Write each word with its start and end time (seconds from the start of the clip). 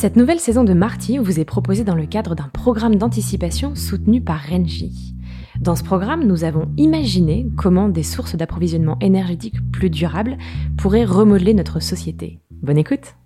Cette 0.00 0.14
nouvelle 0.14 0.38
saison 0.38 0.62
de 0.62 0.74
Marty 0.74 1.18
vous 1.18 1.40
est 1.40 1.44
proposée 1.44 1.82
dans 1.82 1.96
le 1.96 2.06
cadre 2.06 2.36
d'un 2.36 2.46
programme 2.46 2.94
d'anticipation 2.94 3.74
soutenu 3.74 4.20
par 4.20 4.40
Renji. 4.40 5.16
Dans 5.58 5.74
ce 5.74 5.82
programme, 5.82 6.24
nous 6.24 6.44
avons 6.44 6.70
imaginé 6.76 7.48
comment 7.56 7.88
des 7.88 8.04
sources 8.04 8.36
d'approvisionnement 8.36 8.96
énergétique 9.00 9.56
plus 9.72 9.90
durables 9.90 10.38
pourraient 10.76 11.04
remodeler 11.04 11.52
notre 11.52 11.80
société. 11.80 12.38
Bonne 12.62 12.78
écoute 12.78 13.16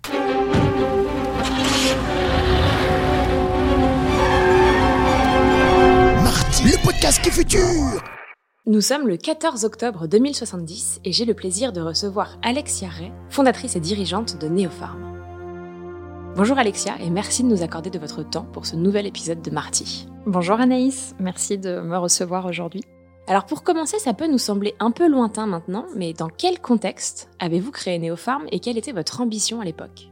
Marty, 6.23 6.63
le 6.63 6.83
podcast 6.83 7.21
qui 7.21 7.29
est 7.29 7.33
futur 7.33 7.61
Nous 8.65 8.81
sommes 8.81 9.07
le 9.07 9.17
14 9.17 9.63
octobre 9.63 10.07
2070 10.07 11.01
et 11.05 11.11
j'ai 11.11 11.25
le 11.25 11.35
plaisir 11.35 11.71
de 11.71 11.81
recevoir 11.81 12.39
Alexia 12.41 12.89
Ray, 12.89 13.11
fondatrice 13.29 13.75
et 13.75 13.79
dirigeante 13.79 14.41
de 14.41 14.47
Neopharm. 14.47 15.12
Bonjour 16.35 16.57
Alexia 16.57 16.95
et 16.99 17.11
merci 17.11 17.43
de 17.43 17.47
nous 17.47 17.61
accorder 17.61 17.91
de 17.91 17.99
votre 17.99 18.27
temps 18.27 18.47
pour 18.51 18.65
ce 18.65 18.75
nouvel 18.75 19.05
épisode 19.05 19.43
de 19.43 19.51
Marty. 19.51 20.07
Bonjour 20.25 20.59
Anaïs, 20.59 21.13
merci 21.19 21.59
de 21.59 21.79
me 21.79 21.95
recevoir 21.95 22.47
aujourd'hui. 22.47 22.81
Alors 23.27 23.45
pour 23.45 23.61
commencer, 23.61 23.99
ça 23.99 24.15
peut 24.15 24.25
nous 24.25 24.39
sembler 24.39 24.73
un 24.79 24.89
peu 24.89 25.07
lointain 25.07 25.45
maintenant, 25.45 25.85
mais 25.95 26.11
dans 26.13 26.29
quel 26.29 26.59
contexte 26.59 27.29
avez-vous 27.37 27.69
créé 27.69 27.99
Neopharm 27.99 28.47
et 28.51 28.59
quelle 28.59 28.79
était 28.79 28.93
votre 28.93 29.21
ambition 29.21 29.61
à 29.61 29.63
l'époque? 29.63 30.09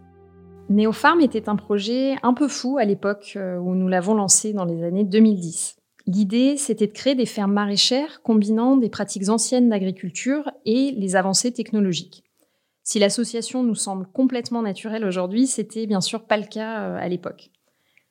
Neopharm 0.69 1.21
était 1.21 1.49
un 1.49 1.55
projet 1.55 2.15
un 2.21 2.35
peu 2.35 2.47
fou 2.47 2.77
à 2.77 2.85
l'époque 2.85 3.33
euh, 3.35 3.57
où 3.57 3.73
nous 3.73 3.87
l'avons 3.87 4.13
lancé 4.13 4.53
dans 4.53 4.65
les 4.65 4.83
années 4.83 5.03
2010. 5.03 5.77
L'idée, 6.05 6.55
c'était 6.55 6.87
de 6.87 6.93
créer 6.93 7.15
des 7.15 7.25
fermes 7.25 7.53
maraîchères 7.53 8.21
combinant 8.21 8.77
des 8.77 8.89
pratiques 8.89 9.29
anciennes 9.29 9.69
d'agriculture 9.69 10.51
et 10.65 10.91
les 10.91 11.15
avancées 11.15 11.51
technologiques. 11.51 12.23
Si 12.91 12.99
l'association 12.99 13.63
nous 13.63 13.73
semble 13.73 14.05
complètement 14.05 14.61
naturelle 14.61 15.05
aujourd'hui, 15.05 15.47
c'était 15.47 15.87
bien 15.87 16.01
sûr 16.01 16.25
pas 16.25 16.35
le 16.35 16.43
cas 16.43 16.81
euh, 16.81 16.97
à 16.99 17.07
l'époque. 17.07 17.49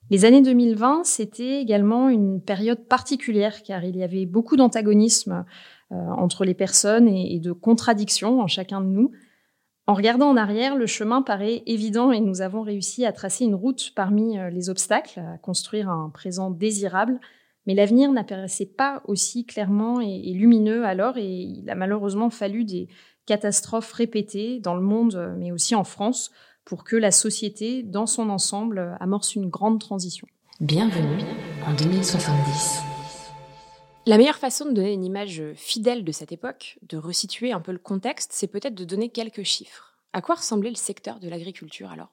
Les 0.09 0.25
années 0.25 0.41
2020, 0.41 1.03
c'était 1.05 1.61
également 1.61 2.09
une 2.09 2.41
période 2.41 2.87
particulière 2.89 3.63
car 3.63 3.85
il 3.85 3.95
y 3.95 4.03
avait 4.03 4.25
beaucoup 4.25 4.57
d'antagonisme 4.57 5.45
euh, 5.93 5.97
entre 5.97 6.47
les 6.47 6.55
personnes 6.55 7.09
et, 7.09 7.39
de 7.41 7.53
contradictions 7.53 8.41
en 8.41 8.47
chacun 8.47 8.81
de 8.81 8.87
nous. 8.87 9.11
En 9.87 9.93
regardant 9.93 10.31
en 10.31 10.39
arrière, 10.39 10.77
le 10.77 10.87
chemin 10.87 11.21
paraît 11.21 11.63
évident 11.67 12.11
et 12.11 12.21
nous 12.21 12.41
avons 12.41 12.63
réussi 12.63 13.05
à 13.05 13.13
tracer 13.13 13.45
une 13.45 13.57
route 13.57 13.93
parmi 13.95 14.39
euh, 14.39 14.49
les 14.49 14.71
obstacles, 14.71 15.21
à 15.21 15.37
construire 15.37 15.91
un 15.91 16.09
présent 16.09 16.51
désirable. 16.51 17.21
Mais 17.67 17.75
l'avenir 17.75 18.11
n'apparaissait 18.13 18.65
pas 18.65 19.03
aussi 19.05 19.45
clairement 19.45 20.01
et 20.01 20.33
lumineux 20.33 20.87
alors 20.87 21.19
et 21.19 21.29
il 21.29 21.69
a 21.69 21.75
malheureusement 21.75 22.31
fallu 22.31 22.65
des, 22.65 22.89
catastrophes 23.31 23.93
répétées 23.93 24.59
dans 24.59 24.75
le 24.75 24.81
monde, 24.81 25.37
mais 25.39 25.53
aussi 25.53 25.77
en 25.77 25.85
France, 25.85 26.33
pour 26.65 26.83
que 26.83 26.97
la 26.97 27.13
société, 27.13 27.85
dans 27.85 28.07
son 28.07 28.29
ensemble, 28.29 28.97
amorce 28.99 29.37
une 29.37 29.49
grande 29.49 29.79
transition. 29.79 30.27
Bienvenue 30.59 31.23
en 31.65 31.73
2070. 31.75 32.81
La 34.07 34.19
meilleure 34.19 34.35
façon 34.35 34.65
de 34.65 34.73
donner 34.73 34.95
une 34.95 35.05
image 35.05 35.45
fidèle 35.55 36.03
de 36.03 36.11
cette 36.11 36.33
époque, 36.33 36.81
de 36.83 36.97
resituer 36.97 37.53
un 37.53 37.61
peu 37.61 37.71
le 37.71 37.79
contexte, 37.79 38.33
c'est 38.33 38.49
peut-être 38.49 38.75
de 38.75 38.83
donner 38.83 39.11
quelques 39.11 39.45
chiffres. 39.45 39.95
À 40.13 40.23
quoi 40.23 40.35
ressemblait 40.35 40.71
le 40.71 40.75
secteur 40.75 41.21
de 41.21 41.29
l'agriculture 41.29 41.93
alors? 41.93 42.11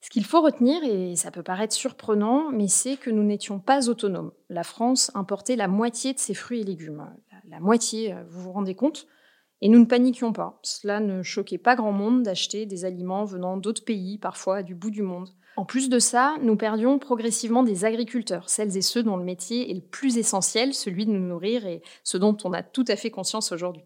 Ce 0.00 0.10
qu'il 0.10 0.24
faut 0.24 0.42
retenir, 0.42 0.84
et 0.84 1.16
ça 1.16 1.32
peut 1.32 1.42
paraître 1.42 1.74
surprenant, 1.74 2.52
mais 2.52 2.68
c'est 2.68 2.96
que 2.96 3.10
nous 3.10 3.24
n'étions 3.24 3.58
pas 3.58 3.88
autonomes. 3.88 4.30
La 4.48 4.62
France 4.62 5.10
importait 5.14 5.56
la 5.56 5.66
moitié 5.66 6.14
de 6.14 6.20
ses 6.20 6.34
fruits 6.34 6.60
et 6.60 6.64
légumes. 6.64 7.12
La 7.48 7.58
moitié, 7.58 8.14
vous 8.28 8.42
vous 8.42 8.52
rendez 8.52 8.76
compte? 8.76 9.08
Et 9.62 9.68
nous 9.68 9.78
ne 9.78 9.84
paniquions 9.84 10.32
pas. 10.32 10.58
Cela 10.62 11.00
ne 11.00 11.22
choquait 11.22 11.58
pas 11.58 11.76
grand 11.76 11.92
monde 11.92 12.22
d'acheter 12.22 12.66
des 12.66 12.84
aliments 12.84 13.24
venant 13.24 13.56
d'autres 13.56 13.84
pays, 13.84 14.18
parfois 14.18 14.62
du 14.62 14.74
bout 14.74 14.90
du 14.90 15.02
monde. 15.02 15.28
En 15.56 15.64
plus 15.64 15.88
de 15.88 15.98
ça, 15.98 16.36
nous 16.42 16.56
perdions 16.56 16.98
progressivement 16.98 17.62
des 17.62 17.84
agriculteurs, 17.84 18.48
celles 18.48 18.76
et 18.76 18.82
ceux 18.82 19.02
dont 19.02 19.16
le 19.16 19.24
métier 19.24 19.70
est 19.70 19.74
le 19.74 19.80
plus 19.80 20.16
essentiel, 20.16 20.72
celui 20.72 21.06
de 21.06 21.10
nous 21.10 21.26
nourrir 21.26 21.66
et 21.66 21.82
ce 22.04 22.16
dont 22.16 22.36
on 22.44 22.52
a 22.52 22.62
tout 22.62 22.84
à 22.88 22.96
fait 22.96 23.10
conscience 23.10 23.52
aujourd'hui. 23.52 23.84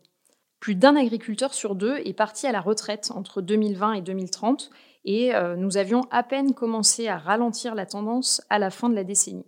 Plus 0.60 0.74
d'un 0.74 0.96
agriculteur 0.96 1.52
sur 1.52 1.74
deux 1.74 1.96
est 2.04 2.14
parti 2.14 2.46
à 2.46 2.52
la 2.52 2.60
retraite 2.60 3.10
entre 3.14 3.42
2020 3.42 3.94
et 3.94 4.02
2030 4.02 4.70
et 5.04 5.34
euh, 5.34 5.56
nous 5.56 5.76
avions 5.76 6.02
à 6.10 6.22
peine 6.22 6.54
commencé 6.54 7.08
à 7.08 7.18
ralentir 7.18 7.74
la 7.74 7.86
tendance 7.86 8.40
à 8.50 8.58
la 8.58 8.70
fin 8.70 8.88
de 8.88 8.94
la 8.94 9.04
décennie. 9.04 9.44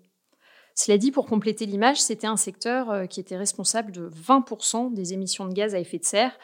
Cela 0.76 0.98
dit, 0.98 1.10
pour 1.10 1.24
compléter 1.24 1.64
l'image, 1.64 2.00
c'était 2.02 2.26
un 2.26 2.36
secteur 2.36 2.90
euh, 2.90 3.06
qui 3.06 3.18
était 3.18 3.38
responsable 3.38 3.92
de 3.92 4.10
20% 4.10 4.92
des 4.92 5.14
émissions 5.14 5.46
de 5.46 5.54
gaz 5.54 5.74
à 5.74 5.80
effet 5.80 5.98
de 5.98 6.04
serre, 6.04 6.38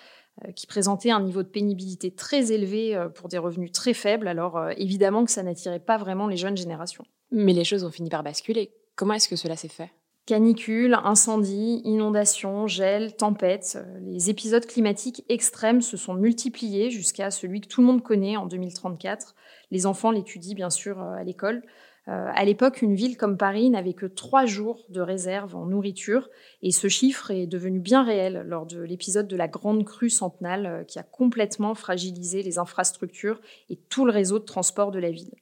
euh, 0.46 0.52
qui 0.52 0.66
présentait 0.66 1.10
un 1.10 1.20
niveau 1.20 1.42
de 1.42 1.48
pénibilité 1.48 2.10
très 2.10 2.50
élevé 2.50 2.96
euh, 2.96 3.10
pour 3.10 3.28
des 3.28 3.36
revenus 3.36 3.72
très 3.72 3.92
faibles. 3.92 4.26
Alors 4.26 4.58
évidemment 4.78 5.26
que 5.26 5.30
ça 5.30 5.42
n'attirait 5.42 5.80
pas 5.80 5.98
vraiment 5.98 6.28
les 6.28 6.38
jeunes 6.38 6.56
générations. 6.56 7.04
Mais 7.30 7.52
les 7.52 7.64
choses 7.64 7.84
ont 7.84 7.90
fini 7.90 8.08
par 8.08 8.22
basculer. 8.22 8.72
Comment 8.96 9.14
est-ce 9.14 9.28
que 9.28 9.36
cela 9.36 9.54
s'est 9.54 9.68
fait? 9.68 9.90
Canicules, 10.24 10.94
incendies, 11.04 11.82
inondations, 11.84 12.66
gel, 12.66 13.16
tempêtes, 13.16 13.78
les 14.00 14.30
épisodes 14.30 14.64
climatiques 14.64 15.24
extrêmes 15.28 15.82
se 15.82 15.96
sont 15.96 16.14
multipliés 16.14 16.90
jusqu'à 16.90 17.30
celui 17.30 17.60
que 17.60 17.66
tout 17.66 17.80
le 17.80 17.88
monde 17.88 18.02
connaît 18.02 18.36
en 18.36 18.46
2034. 18.46 19.34
Les 19.72 19.84
enfants 19.84 20.12
l'étudient 20.12 20.54
bien 20.54 20.70
sûr 20.70 21.00
à 21.00 21.24
l'école. 21.24 21.62
Euh, 22.08 22.30
à 22.34 22.44
l'époque, 22.44 22.82
une 22.82 22.96
ville 22.96 23.16
comme 23.16 23.36
Paris 23.36 23.70
n'avait 23.70 23.92
que 23.92 24.06
trois 24.06 24.44
jours 24.44 24.84
de 24.88 25.00
réserve 25.00 25.54
en 25.54 25.66
nourriture, 25.66 26.28
et 26.60 26.72
ce 26.72 26.88
chiffre 26.88 27.30
est 27.30 27.46
devenu 27.46 27.78
bien 27.78 28.02
réel 28.02 28.44
lors 28.46 28.66
de 28.66 28.80
l'épisode 28.80 29.28
de 29.28 29.36
la 29.36 29.46
grande 29.46 29.84
crue 29.84 30.10
centenale 30.10 30.66
euh, 30.66 30.84
qui 30.84 30.98
a 30.98 31.04
complètement 31.04 31.74
fragilisé 31.74 32.42
les 32.42 32.58
infrastructures 32.58 33.40
et 33.70 33.76
tout 33.76 34.04
le 34.04 34.10
réseau 34.10 34.40
de 34.40 34.44
transport 34.44 34.90
de 34.90 34.98
la 34.98 35.12
ville. 35.12 35.34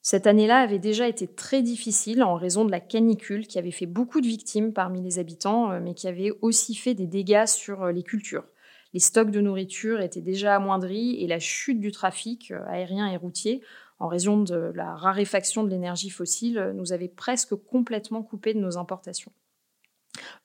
Cette 0.00 0.26
année-là 0.26 0.60
avait 0.60 0.78
déjà 0.78 1.08
été 1.08 1.26
très 1.26 1.60
difficile 1.60 2.22
en 2.22 2.36
raison 2.36 2.64
de 2.64 2.70
la 2.70 2.80
canicule 2.80 3.46
qui 3.46 3.58
avait 3.58 3.70
fait 3.70 3.86
beaucoup 3.86 4.22
de 4.22 4.26
victimes 4.26 4.72
parmi 4.72 5.02
les 5.02 5.18
habitants, 5.18 5.72
euh, 5.72 5.80
mais 5.82 5.92
qui 5.92 6.08
avait 6.08 6.32
aussi 6.40 6.74
fait 6.74 6.94
des 6.94 7.06
dégâts 7.06 7.46
sur 7.46 7.88
les 7.88 8.02
cultures. 8.02 8.46
Les 8.94 9.00
stocks 9.00 9.30
de 9.30 9.42
nourriture 9.42 10.00
étaient 10.00 10.22
déjà 10.22 10.56
amoindris 10.56 11.22
et 11.22 11.26
la 11.26 11.38
chute 11.38 11.80
du 11.80 11.92
trafic 11.92 12.50
aérien 12.66 13.06
et 13.08 13.18
routier 13.18 13.60
en 13.98 14.08
raison 14.08 14.42
de 14.42 14.72
la 14.74 14.94
raréfaction 14.94 15.64
de 15.64 15.70
l'énergie 15.70 16.10
fossile, 16.10 16.72
nous 16.74 16.92
avait 16.92 17.08
presque 17.08 17.54
complètement 17.54 18.22
coupé 18.22 18.54
de 18.54 18.60
nos 18.60 18.76
importations. 18.76 19.32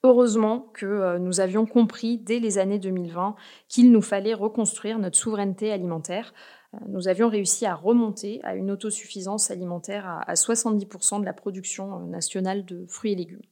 Heureusement 0.02 0.70
que 0.74 0.86
euh, 0.86 1.18
nous 1.18 1.40
avions 1.40 1.66
compris 1.66 2.18
dès 2.18 2.38
les 2.38 2.58
années 2.58 2.78
2020 2.78 3.34
qu'il 3.68 3.90
nous 3.92 4.02
fallait 4.02 4.34
reconstruire 4.34 4.98
notre 4.98 5.18
souveraineté 5.18 5.72
alimentaire. 5.72 6.34
Euh, 6.74 6.78
nous 6.88 7.08
avions 7.08 7.28
réussi 7.28 7.66
à 7.66 7.74
remonter 7.74 8.40
à 8.42 8.54
une 8.54 8.70
autosuffisance 8.70 9.50
alimentaire 9.50 10.22
à 10.26 10.34
70% 10.34 11.20
de 11.20 11.24
la 11.24 11.32
production 11.32 12.00
euh, 12.00 12.06
nationale 12.06 12.64
de 12.64 12.84
fruits 12.86 13.12
et 13.12 13.16
légumes. 13.16 13.42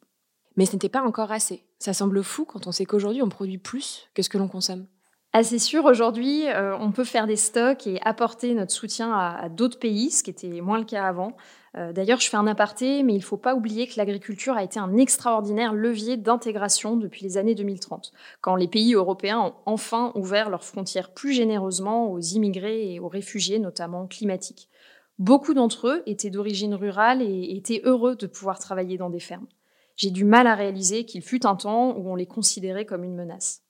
Mais 0.56 0.66
ce 0.66 0.72
n'était 0.72 0.88
pas 0.88 1.02
encore 1.02 1.32
assez. 1.32 1.64
Ça 1.78 1.92
semble 1.92 2.22
fou 2.22 2.44
quand 2.44 2.66
on 2.66 2.72
sait 2.72 2.84
qu'aujourd'hui 2.84 3.22
on 3.22 3.28
produit 3.28 3.58
plus 3.58 4.08
que 4.14 4.22
ce 4.22 4.28
que 4.28 4.38
l'on 4.38 4.48
consomme. 4.48 4.86
Assez 5.32 5.60
sûr, 5.60 5.84
aujourd'hui, 5.84 6.48
euh, 6.48 6.76
on 6.76 6.90
peut 6.90 7.04
faire 7.04 7.28
des 7.28 7.36
stocks 7.36 7.86
et 7.86 8.00
apporter 8.02 8.52
notre 8.52 8.72
soutien 8.72 9.12
à, 9.12 9.48
d'autres 9.48 9.78
pays, 9.78 10.10
ce 10.10 10.24
qui 10.24 10.30
était 10.30 10.60
moins 10.60 10.78
le 10.78 10.84
cas 10.84 11.04
avant. 11.04 11.36
Euh, 11.76 11.92
d'ailleurs, 11.92 12.18
je 12.18 12.28
fais 12.28 12.36
un 12.36 12.48
aparté, 12.48 13.04
mais 13.04 13.12
il 13.12 13.18
ne 13.18 13.22
faut 13.22 13.36
pas 13.36 13.54
oublier 13.54 13.86
que 13.86 13.92
l'agriculture 13.96 14.56
a 14.56 14.64
été 14.64 14.80
un 14.80 14.96
extraordinaire 14.96 15.72
levier 15.72 16.16
d'intégration 16.16 16.96
depuis 16.96 17.22
les 17.22 17.36
années 17.36 17.54
2030, 17.54 18.10
quand 18.40 18.56
les 18.56 18.66
pays 18.66 18.94
européens 18.94 19.38
ont 19.38 19.54
enfin 19.66 20.10
ouvert 20.16 20.50
leurs 20.50 20.64
frontières 20.64 21.14
plus 21.14 21.32
généreusement 21.32 22.10
aux 22.10 22.18
immigrés 22.18 22.94
et 22.94 22.98
aux 22.98 23.06
réfugiés, 23.06 23.60
notamment 23.60 24.08
climatiques. 24.08 24.68
Beaucoup 25.20 25.54
d'entre 25.54 25.86
eux 25.86 26.02
étaient 26.06 26.30
d'origine 26.30 26.74
rurale 26.74 27.22
et 27.22 27.54
étaient 27.56 27.82
heureux 27.84 28.16
de 28.16 28.26
pouvoir 28.26 28.58
travailler 28.58 28.98
dans 28.98 29.10
des 29.10 29.20
fermes. 29.20 29.46
J'ai 29.94 30.10
du 30.10 30.24
mal 30.24 30.48
à 30.48 30.56
réaliser 30.56 31.04
qu'il 31.04 31.22
fut 31.22 31.46
un 31.46 31.54
temps 31.54 31.96
où 31.96 32.10
on 32.10 32.16
les 32.16 32.26
considérait 32.26 32.86
comme 32.86 33.04
une 33.04 33.14
menace. 33.14 33.62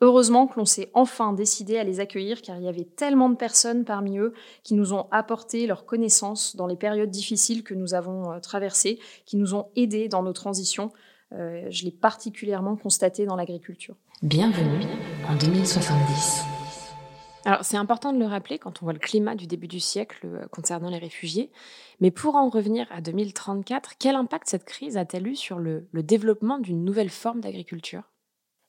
Heureusement 0.00 0.46
que 0.46 0.60
l'on 0.60 0.64
s'est 0.64 0.90
enfin 0.94 1.32
décidé 1.32 1.76
à 1.76 1.82
les 1.82 1.98
accueillir 1.98 2.40
car 2.40 2.56
il 2.56 2.62
y 2.62 2.68
avait 2.68 2.84
tellement 2.84 3.28
de 3.28 3.34
personnes 3.34 3.84
parmi 3.84 4.18
eux 4.18 4.32
qui 4.62 4.74
nous 4.74 4.94
ont 4.94 5.08
apporté 5.10 5.66
leurs 5.66 5.86
connaissances 5.86 6.54
dans 6.54 6.68
les 6.68 6.76
périodes 6.76 7.10
difficiles 7.10 7.64
que 7.64 7.74
nous 7.74 7.94
avons 7.94 8.30
euh, 8.30 8.38
traversées, 8.38 9.00
qui 9.26 9.36
nous 9.36 9.54
ont 9.54 9.70
aidés 9.74 10.06
dans 10.08 10.22
nos 10.22 10.32
transitions. 10.32 10.92
Euh, 11.32 11.66
je 11.70 11.84
l'ai 11.84 11.90
particulièrement 11.90 12.76
constaté 12.76 13.26
dans 13.26 13.34
l'agriculture. 13.34 13.96
Bienvenue 14.22 14.86
en 15.28 15.34
2070. 15.34 16.44
Alors 17.44 17.64
c'est 17.64 17.76
important 17.76 18.12
de 18.12 18.20
le 18.20 18.26
rappeler 18.26 18.60
quand 18.60 18.80
on 18.80 18.86
voit 18.86 18.92
le 18.92 19.00
climat 19.00 19.34
du 19.34 19.48
début 19.48 19.68
du 19.68 19.80
siècle 19.80 20.20
euh, 20.26 20.46
concernant 20.52 20.90
les 20.90 20.98
réfugiés, 20.98 21.50
mais 22.00 22.12
pour 22.12 22.36
en 22.36 22.48
revenir 22.50 22.86
à 22.92 23.00
2034, 23.00 23.94
quel 23.98 24.14
impact 24.14 24.48
cette 24.48 24.64
crise 24.64 24.96
a-t-elle 24.96 25.26
eu 25.26 25.34
sur 25.34 25.58
le 25.58 25.88
développement 25.92 26.60
d'une 26.60 26.84
nouvelle 26.84 27.10
forme 27.10 27.40
d'agriculture? 27.40 28.04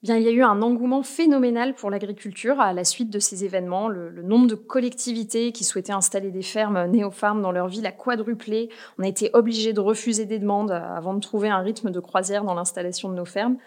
Bien, 0.02 0.16
il 0.16 0.24
y 0.24 0.30
a 0.30 0.32
eu 0.32 0.44
un 0.44 0.62
engouement 0.62 1.04
phénoménal 1.04 1.76
pour 1.76 1.90
l'agriculture 1.90 2.62
à 2.62 2.72
la 2.72 2.86
suite 2.86 3.10
de 3.10 3.20
ces 3.20 3.44
événements. 3.44 3.90
Le, 3.90 4.24
nombre 4.24 4.48
de 4.48 4.56
collectivités 4.56 5.52
qui 5.52 5.66
souhaitaient 5.66 5.92
installer 5.92 6.32
des 6.32 6.42
fermes 6.42 6.86
néopharmes 6.86 7.42
dans 7.42 7.52
leur 7.52 7.68
ville 7.68 7.86
a 7.86 7.92
quadruplé. 7.92 8.70
On 8.98 9.04
a 9.04 9.10
été 9.10 9.30
obligé 9.34 9.74
de 9.74 9.82
refuser 9.82 10.26
des 10.26 10.40
demandes 10.40 10.72
avant 10.72 11.14
de 11.14 11.20
trouver 11.20 11.50
un 11.50 11.60
rythme 11.60 11.92
de 11.92 12.00
croisière 12.00 12.46
dans 12.46 12.54
l'installation 12.54 13.10
de 13.10 13.16
nos 13.16 13.26
fermes. 13.26 13.58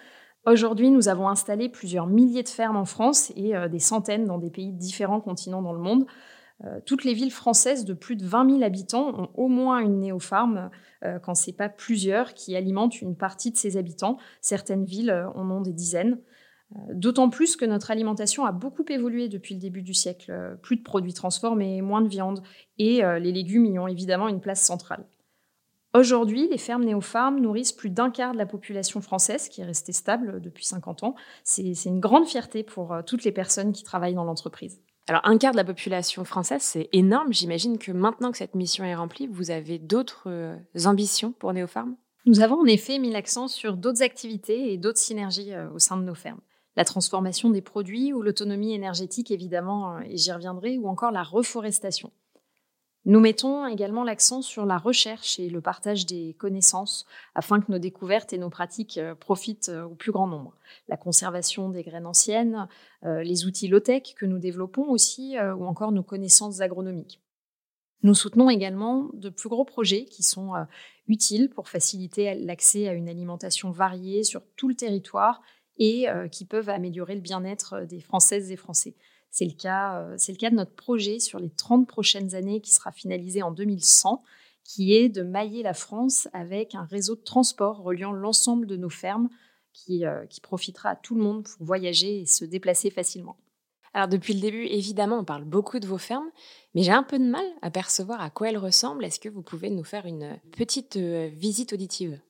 Aujourd'hui, 0.46 0.90
nous 0.90 1.08
avons 1.08 1.28
installé 1.28 1.68
plusieurs 1.68 2.06
milliers 2.06 2.42
de 2.42 2.48
fermes 2.48 2.78
en 2.78 2.86
France 2.86 3.30
et 3.36 3.54
euh, 3.54 3.68
des 3.68 3.78
centaines 3.78 4.24
dans 4.24 4.38
des 4.38 4.50
pays 4.50 4.72
différents 4.72 5.20
continents 5.20 5.60
dans 5.60 5.74
le 5.74 5.80
monde. 5.80 6.06
Toutes 6.86 7.04
les 7.04 7.14
villes 7.14 7.32
françaises 7.32 7.84
de 7.84 7.94
plus 7.94 8.16
de 8.16 8.24
20 8.24 8.50
000 8.50 8.62
habitants 8.62 9.08
ont 9.18 9.30
au 9.34 9.48
moins 9.48 9.80
une 9.80 10.00
néopharme, 10.00 10.70
quand 11.22 11.34
ce 11.34 11.50
n'est 11.50 11.56
pas 11.56 11.68
plusieurs, 11.68 12.34
qui 12.34 12.54
alimentent 12.54 13.00
une 13.00 13.16
partie 13.16 13.50
de 13.50 13.56
ses 13.56 13.76
habitants. 13.76 14.18
Certaines 14.40 14.84
villes 14.84 15.26
en 15.34 15.50
ont 15.50 15.60
des 15.60 15.72
dizaines. 15.72 16.18
D'autant 16.92 17.30
plus 17.30 17.56
que 17.56 17.64
notre 17.64 17.90
alimentation 17.90 18.44
a 18.44 18.52
beaucoup 18.52 18.84
évolué 18.88 19.28
depuis 19.28 19.54
le 19.54 19.60
début 19.60 19.82
du 19.82 19.92
siècle. 19.92 20.56
Plus 20.62 20.76
de 20.76 20.82
produits 20.82 21.14
transformés, 21.14 21.82
moins 21.82 22.00
de 22.00 22.08
viande, 22.08 22.42
et 22.78 23.02
les 23.20 23.32
légumes 23.32 23.66
y 23.66 23.78
ont 23.80 23.88
évidemment 23.88 24.28
une 24.28 24.40
place 24.40 24.62
centrale. 24.62 25.04
Aujourd'hui, 25.94 26.48
les 26.48 26.56
fermes 26.56 26.84
néopharmes 26.84 27.38
nourrissent 27.38 27.72
plus 27.72 27.90
d'un 27.90 28.10
quart 28.10 28.32
de 28.32 28.38
la 28.38 28.46
population 28.46 29.02
française, 29.02 29.50
qui 29.50 29.60
est 29.60 29.64
restée 29.64 29.92
stable 29.92 30.40
depuis 30.40 30.64
50 30.64 31.02
ans. 31.02 31.14
C'est 31.44 31.84
une 31.84 32.00
grande 32.00 32.26
fierté 32.26 32.62
pour 32.62 32.94
euh, 32.94 33.02
toutes 33.02 33.24
les 33.24 33.32
personnes 33.32 33.72
qui 33.72 33.84
travaillent 33.84 34.14
dans 34.14 34.24
l'entreprise. 34.24 34.80
Alors, 35.08 35.22
un 35.24 35.36
quart 35.36 35.52
de 35.52 35.56
la 35.56 35.64
population 35.64 36.24
française, 36.24 36.62
c'est 36.62 36.88
énorme. 36.92 37.32
J'imagine 37.32 37.78
que 37.78 37.90
maintenant 37.90 38.30
que 38.30 38.38
cette 38.38 38.54
mission 38.54 38.84
est 38.84 38.94
remplie, 38.94 39.26
vous 39.26 39.50
avez 39.50 39.78
d'autres 39.78 40.28
euh, 40.28 40.56
ambitions 40.84 41.32
pour 41.32 41.52
Néopharm 41.52 41.96
Nous 42.24 42.40
avons 42.40 42.60
en 42.60 42.66
effet 42.66 42.98
mis 42.98 43.10
l'accent 43.10 43.48
sur 43.48 43.76
d'autres 43.76 44.02
activités 44.02 44.72
et 44.72 44.78
d'autres 44.78 45.00
synergies 45.00 45.52
euh, 45.52 45.68
au 45.70 45.80
sein 45.80 45.96
de 45.96 46.04
nos 46.04 46.14
fermes. 46.14 46.40
La 46.76 46.84
transformation 46.84 47.50
des 47.50 47.62
produits 47.62 48.12
ou 48.12 48.22
l'autonomie 48.22 48.74
énergétique, 48.74 49.30
évidemment, 49.30 49.98
et 50.00 50.16
j'y 50.16 50.32
reviendrai, 50.32 50.78
ou 50.78 50.88
encore 50.88 51.10
la 51.10 51.22
reforestation. 51.22 52.10
Nous 53.04 53.18
mettons 53.18 53.66
également 53.66 54.04
l'accent 54.04 54.42
sur 54.42 54.64
la 54.64 54.78
recherche 54.78 55.40
et 55.40 55.48
le 55.50 55.60
partage 55.60 56.06
des 56.06 56.34
connaissances 56.34 57.04
afin 57.34 57.60
que 57.60 57.72
nos 57.72 57.80
découvertes 57.80 58.32
et 58.32 58.38
nos 58.38 58.50
pratiques 58.50 58.96
euh, 58.98 59.16
profitent 59.16 59.70
euh, 59.70 59.84
au 59.84 59.94
plus 59.96 60.12
grand 60.12 60.28
nombre. 60.28 60.54
La 60.86 60.96
conservation 60.96 61.68
des 61.68 61.82
graines 61.82 62.06
anciennes, 62.06 62.68
euh, 63.02 63.24
les 63.24 63.44
outils 63.44 63.66
low-tech 63.66 64.14
que 64.14 64.24
nous 64.24 64.38
développons 64.38 64.88
aussi, 64.88 65.36
ou 65.38 65.64
encore 65.64 65.90
nos 65.90 66.04
connaissances 66.04 66.60
agronomiques. 66.60 67.20
Nous 68.02 68.14
soutenons 68.14 68.50
également 68.50 69.10
de 69.14 69.30
plus 69.30 69.48
gros 69.48 69.64
projets 69.64 70.04
qui 70.04 70.22
sont 70.22 70.52
utiles 71.06 71.50
pour 71.50 71.68
faciliter 71.68 72.34
l'accès 72.34 72.88
à 72.88 72.94
une 72.94 73.08
alimentation 73.08 73.70
variée 73.70 74.24
sur 74.24 74.42
tout 74.56 74.68
le 74.68 74.74
territoire 74.74 75.40
et 75.78 76.06
qui 76.32 76.44
peuvent 76.44 76.68
améliorer 76.68 77.14
le 77.14 77.20
bien-être 77.20 77.82
des 77.82 78.00
Françaises 78.00 78.50
et 78.50 78.56
Français. 78.56 78.96
C'est 79.32 79.46
le, 79.46 79.54
cas, 79.54 79.96
euh, 79.96 80.14
c'est 80.18 80.32
le 80.32 80.36
cas 80.36 80.50
de 80.50 80.56
notre 80.56 80.74
projet 80.74 81.18
sur 81.18 81.38
les 81.38 81.48
30 81.48 81.88
prochaines 81.88 82.34
années 82.34 82.60
qui 82.60 82.70
sera 82.70 82.92
finalisé 82.92 83.42
en 83.42 83.50
2100, 83.50 84.22
qui 84.62 84.94
est 84.94 85.08
de 85.08 85.22
mailler 85.22 85.62
la 85.62 85.72
France 85.72 86.28
avec 86.34 86.74
un 86.74 86.84
réseau 86.84 87.16
de 87.16 87.22
transport 87.22 87.82
reliant 87.82 88.12
l'ensemble 88.12 88.66
de 88.66 88.76
nos 88.76 88.90
fermes 88.90 89.30
qui, 89.72 90.04
euh, 90.04 90.26
qui 90.26 90.42
profitera 90.42 90.90
à 90.90 90.96
tout 90.96 91.14
le 91.14 91.22
monde 91.22 91.44
pour 91.44 91.64
voyager 91.64 92.20
et 92.20 92.26
se 92.26 92.44
déplacer 92.44 92.90
facilement. 92.90 93.38
Alors 93.94 94.08
depuis 94.08 94.34
le 94.34 94.40
début, 94.40 94.64
évidemment, 94.66 95.18
on 95.20 95.24
parle 95.24 95.44
beaucoup 95.44 95.78
de 95.78 95.86
vos 95.86 95.98
fermes, 95.98 96.30
mais 96.74 96.82
j'ai 96.82 96.92
un 96.92 97.02
peu 97.02 97.18
de 97.18 97.24
mal 97.24 97.44
à 97.62 97.70
percevoir 97.70 98.20
à 98.20 98.28
quoi 98.28 98.50
elles 98.50 98.58
ressemblent. 98.58 99.04
Est-ce 99.04 99.18
que 99.18 99.30
vous 99.30 99.42
pouvez 99.42 99.70
nous 99.70 99.84
faire 99.84 100.04
une 100.04 100.38
petite 100.56 100.96
euh, 100.96 101.30
visite 101.32 101.72
auditive? 101.72 102.20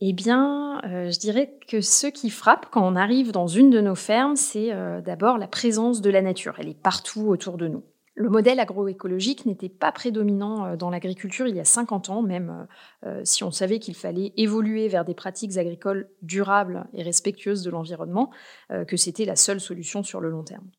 Eh 0.00 0.12
bien, 0.12 0.80
euh, 0.84 1.10
je 1.10 1.18
dirais 1.18 1.56
que 1.68 1.80
ce 1.80 2.08
qui 2.08 2.30
frappe 2.30 2.66
quand 2.70 2.86
on 2.86 2.96
arrive 2.96 3.30
dans 3.30 3.46
une 3.46 3.70
de 3.70 3.80
nos 3.80 3.94
fermes, 3.94 4.36
c'est 4.36 4.72
euh, 4.72 5.00
d'abord 5.00 5.38
la 5.38 5.46
présence 5.46 6.00
de 6.00 6.10
la 6.10 6.20
nature. 6.20 6.56
Elle 6.58 6.68
est 6.68 6.80
partout 6.80 7.28
autour 7.28 7.56
de 7.56 7.68
nous. 7.68 7.84
Le 8.16 8.28
modèle 8.28 8.60
agroécologique 8.60 9.46
n'était 9.46 9.68
pas 9.68 9.92
prédominant 9.92 10.66
euh, 10.66 10.76
dans 10.76 10.90
l'agriculture 10.90 11.46
il 11.46 11.56
y 11.56 11.60
a 11.60 11.64
50 11.64 12.10
ans, 12.10 12.22
même 12.22 12.66
si 13.22 13.44
on 13.44 13.50
savait 13.50 13.78
qu'il 13.78 13.94
fallait 13.94 14.32
évoluer 14.36 14.88
vers 14.88 15.04
des 15.04 15.14
pratiques 15.14 15.56
agricoles 15.56 16.10
durables 16.22 16.86
et 16.92 17.02
respectueuses 17.02 17.62
de 17.62 17.70
l'environnement, 17.70 18.30
que 18.88 18.96
c'était 18.96 19.24
la 19.24 19.36
seule 19.36 19.60
solution 19.60 20.02
sur 20.02 20.20
le 20.20 20.30
long 20.30 20.42
terme. 20.42 20.70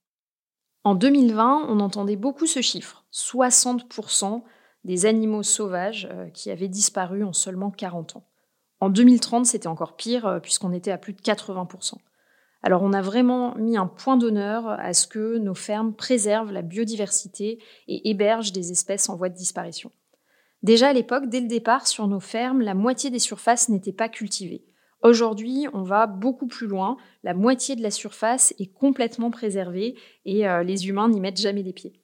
En 0.83 0.95
2020, 0.95 1.67
on 1.69 1.79
entendait 1.79 2.15
beaucoup 2.15 2.47
ce 2.47 2.61
chiffre, 2.61 3.05
60% 3.13 4.43
des 4.85 5.05
animaux 5.05 5.43
sauvages 5.43 6.09
qui 6.33 6.51
avaient 6.51 6.67
disparu 6.67 7.23
en 7.23 7.33
seulement 7.33 7.69
40 7.69 8.17
ans. 8.17 8.27
En 8.79 8.89
2030, 8.89 9.45
c'était 9.45 9.67
encore 9.67 9.95
pire, 9.95 10.25
euh, 10.25 10.39
puisqu'on 10.39 10.73
était 10.73 10.91
à 10.91 10.97
plus 10.97 11.13
de 11.13 11.21
80%. 11.21 11.95
Alors 12.65 12.81
on 12.81 12.93
a 12.93 13.01
vraiment 13.01 13.53
mis 13.57 13.77
un 13.77 13.85
point 13.85 14.17
d'honneur 14.17 14.67
à 14.67 14.93
ce 14.93 15.05
que 15.05 15.37
nos 15.37 15.53
fermes 15.53 15.93
préservent 15.93 16.51
la 16.51 16.63
biodiversité 16.63 17.59
et 17.87 18.09
hébergent 18.09 18.53
des 18.53 18.71
espèces 18.71 19.07
en 19.07 19.15
voie 19.15 19.29
de 19.29 19.35
disparition. 19.35 19.91
Déjà 20.63 20.87
à 20.87 20.93
l'époque, 20.93 21.29
dès 21.29 21.41
le 21.41 21.47
départ, 21.47 21.85
sur 21.85 22.07
nos 22.07 22.19
fermes, 22.19 22.61
la 22.61 22.73
moitié 22.73 23.11
des 23.11 23.19
surfaces 23.19 23.69
n'étaient 23.69 23.93
pas 23.93 24.09
cultivées. 24.09 24.65
Aujourd'hui, 25.03 25.67
on 25.73 25.83
va 25.83 26.07
beaucoup 26.07 26.47
plus 26.47 26.65
loin. 26.65 26.97
La 27.23 27.35
moitié 27.35 27.75
de 27.75 27.83
la 27.83 27.91
surface 27.91 28.55
est 28.57 28.73
complètement 28.73 29.29
préservée 29.29 29.95
et 30.25 30.47
euh, 30.47 30.63
les 30.63 30.87
humains 30.87 31.07
n'y 31.07 31.19
mettent 31.19 31.39
jamais 31.39 31.61
les 31.61 31.73
pieds. 31.73 32.01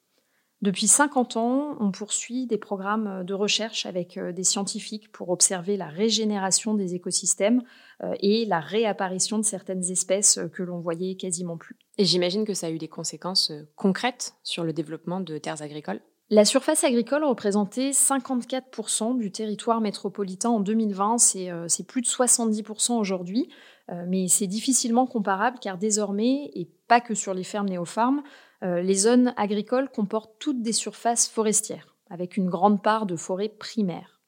Depuis 0.61 0.87
50 0.87 1.37
ans, 1.37 1.75
on 1.79 1.91
poursuit 1.91 2.45
des 2.45 2.59
programmes 2.59 3.23
de 3.23 3.33
recherche 3.33 3.87
avec 3.87 4.17
euh, 4.17 4.31
des 4.31 4.43
scientifiques 4.43 5.11
pour 5.11 5.29
observer 5.29 5.75
la 5.75 5.87
régénération 5.87 6.75
des 6.75 6.93
écosystèmes 6.93 7.63
euh, 8.03 8.13
et 8.19 8.45
la 8.45 8.59
réapparition 8.59 9.39
de 9.39 9.43
certaines 9.43 9.83
espèces 9.89 10.37
euh, 10.37 10.49
que 10.49 10.61
l'on 10.61 10.79
voyait 10.79 11.15
quasiment 11.15 11.57
plus. 11.57 11.77
Et 11.97 12.05
j'imagine 12.05 12.45
que 12.45 12.53
ça 12.53 12.67
a 12.67 12.69
eu 12.69 12.77
des 12.77 12.87
conséquences 12.87 13.51
concrètes 13.75 14.35
sur 14.43 14.63
le 14.63 14.71
développement 14.71 15.19
de 15.19 15.39
terres 15.39 15.63
agricoles? 15.63 15.99
La 16.31 16.45
surface 16.45 16.83
agricole 16.83 17.23
représentait 17.23 17.91
54% 17.91 19.19
du 19.19 19.31
territoire 19.31 19.81
métropolitain 19.81 20.49
en 20.49 20.59
2020, 20.59 21.19
c'est 21.19 21.85
plus 21.85 22.01
de 22.01 22.07
70% 22.07 22.93
aujourd'hui, 22.93 23.49
mais 24.07 24.27
c'est 24.27 24.47
difficilement 24.47 25.05
comparable 25.05 25.59
car 25.59 25.77
désormais, 25.77 26.49
et 26.55 26.67
pas 26.87 27.01
que 27.01 27.13
sur 27.13 27.33
les 27.33 27.43
fermes 27.43 27.69
néopharmes, 27.69 28.23
euh, 28.63 28.81
les 28.81 28.93
zones 28.93 29.33
agricoles 29.37 29.89
comportent 29.89 30.35
toutes 30.39 30.61
des 30.61 30.73
surfaces 30.73 31.27
forestières, 31.27 31.95
avec 32.09 32.37
une 32.37 32.49
grande 32.49 32.83
part 32.83 33.05
de 33.05 33.15
forêt 33.15 33.49
primaire. 33.49 34.19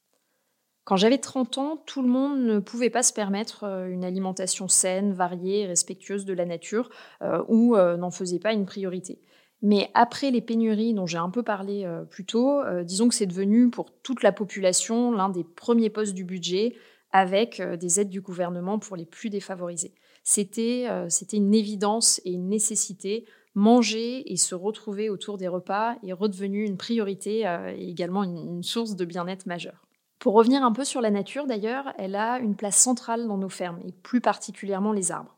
Quand 0.85 0.97
j'avais 0.97 1.19
30 1.19 1.57
ans, 1.59 1.77
tout 1.85 2.01
le 2.01 2.09
monde 2.09 2.39
ne 2.39 2.59
pouvait 2.59 2.89
pas 2.89 3.03
se 3.03 3.13
permettre 3.13 3.63
euh, 3.63 3.87
une 3.87 4.03
alimentation 4.03 4.67
saine, 4.67 5.13
variée 5.13 5.65
respectueuse 5.65 6.25
de 6.25 6.33
la 6.33 6.45
nature, 6.45 6.89
euh, 7.21 7.43
ou 7.47 7.75
n'en 7.75 8.11
faisait 8.11 8.39
pas 8.39 8.53
une 8.53 8.65
priorité. 8.65 9.21
Mais 9.63 9.89
après 9.93 10.29
les 10.29 10.41
pénuries 10.41 10.93
dont 10.93 11.07
j'ai 11.07 11.17
un 11.17 11.29
peu 11.29 11.41
parlé 11.41 11.89
plus 12.09 12.25
tôt, 12.25 12.61
disons 12.83 13.07
que 13.07 13.15
c'est 13.15 13.25
devenu 13.25 13.69
pour 13.69 13.93
toute 14.03 14.21
la 14.21 14.33
population 14.33 15.11
l'un 15.11 15.29
des 15.29 15.45
premiers 15.45 15.89
postes 15.89 16.13
du 16.13 16.25
budget, 16.25 16.75
avec 17.11 17.61
des 17.61 18.01
aides 18.01 18.09
du 18.09 18.19
gouvernement 18.19 18.77
pour 18.77 18.97
les 18.97 19.05
plus 19.05 19.29
défavorisés. 19.29 19.93
C'était 20.23 20.87
une 21.31 21.53
évidence 21.53 22.19
et 22.25 22.33
une 22.33 22.49
nécessité 22.49 23.25
manger 23.55 24.31
et 24.31 24.37
se 24.37 24.55
retrouver 24.55 25.09
autour 25.09 25.37
des 25.37 25.47
repas 25.47 25.95
est 26.03 26.13
redevenu 26.13 26.65
une 26.65 26.77
priorité 26.77 27.47
euh, 27.47 27.73
et 27.75 27.89
également 27.89 28.23
une, 28.23 28.63
source 28.63 28.95
de 28.95 29.05
bien-être 29.05 29.45
majeure. 29.45 29.85
Pour 30.19 30.33
revenir 30.33 30.63
un 30.63 30.71
peu 30.71 30.85
sur 30.85 31.01
la 31.01 31.11
nature 31.11 31.47
d'ailleurs, 31.47 31.93
elle 31.97 32.15
a 32.15 32.39
une 32.39 32.55
place 32.55 32.77
centrale 32.77 33.27
dans 33.27 33.37
nos 33.37 33.49
fermes 33.49 33.79
et 33.85 33.91
plus 33.91 34.21
particulièrement 34.21 34.93
les 34.93 35.11
arbres. 35.11 35.37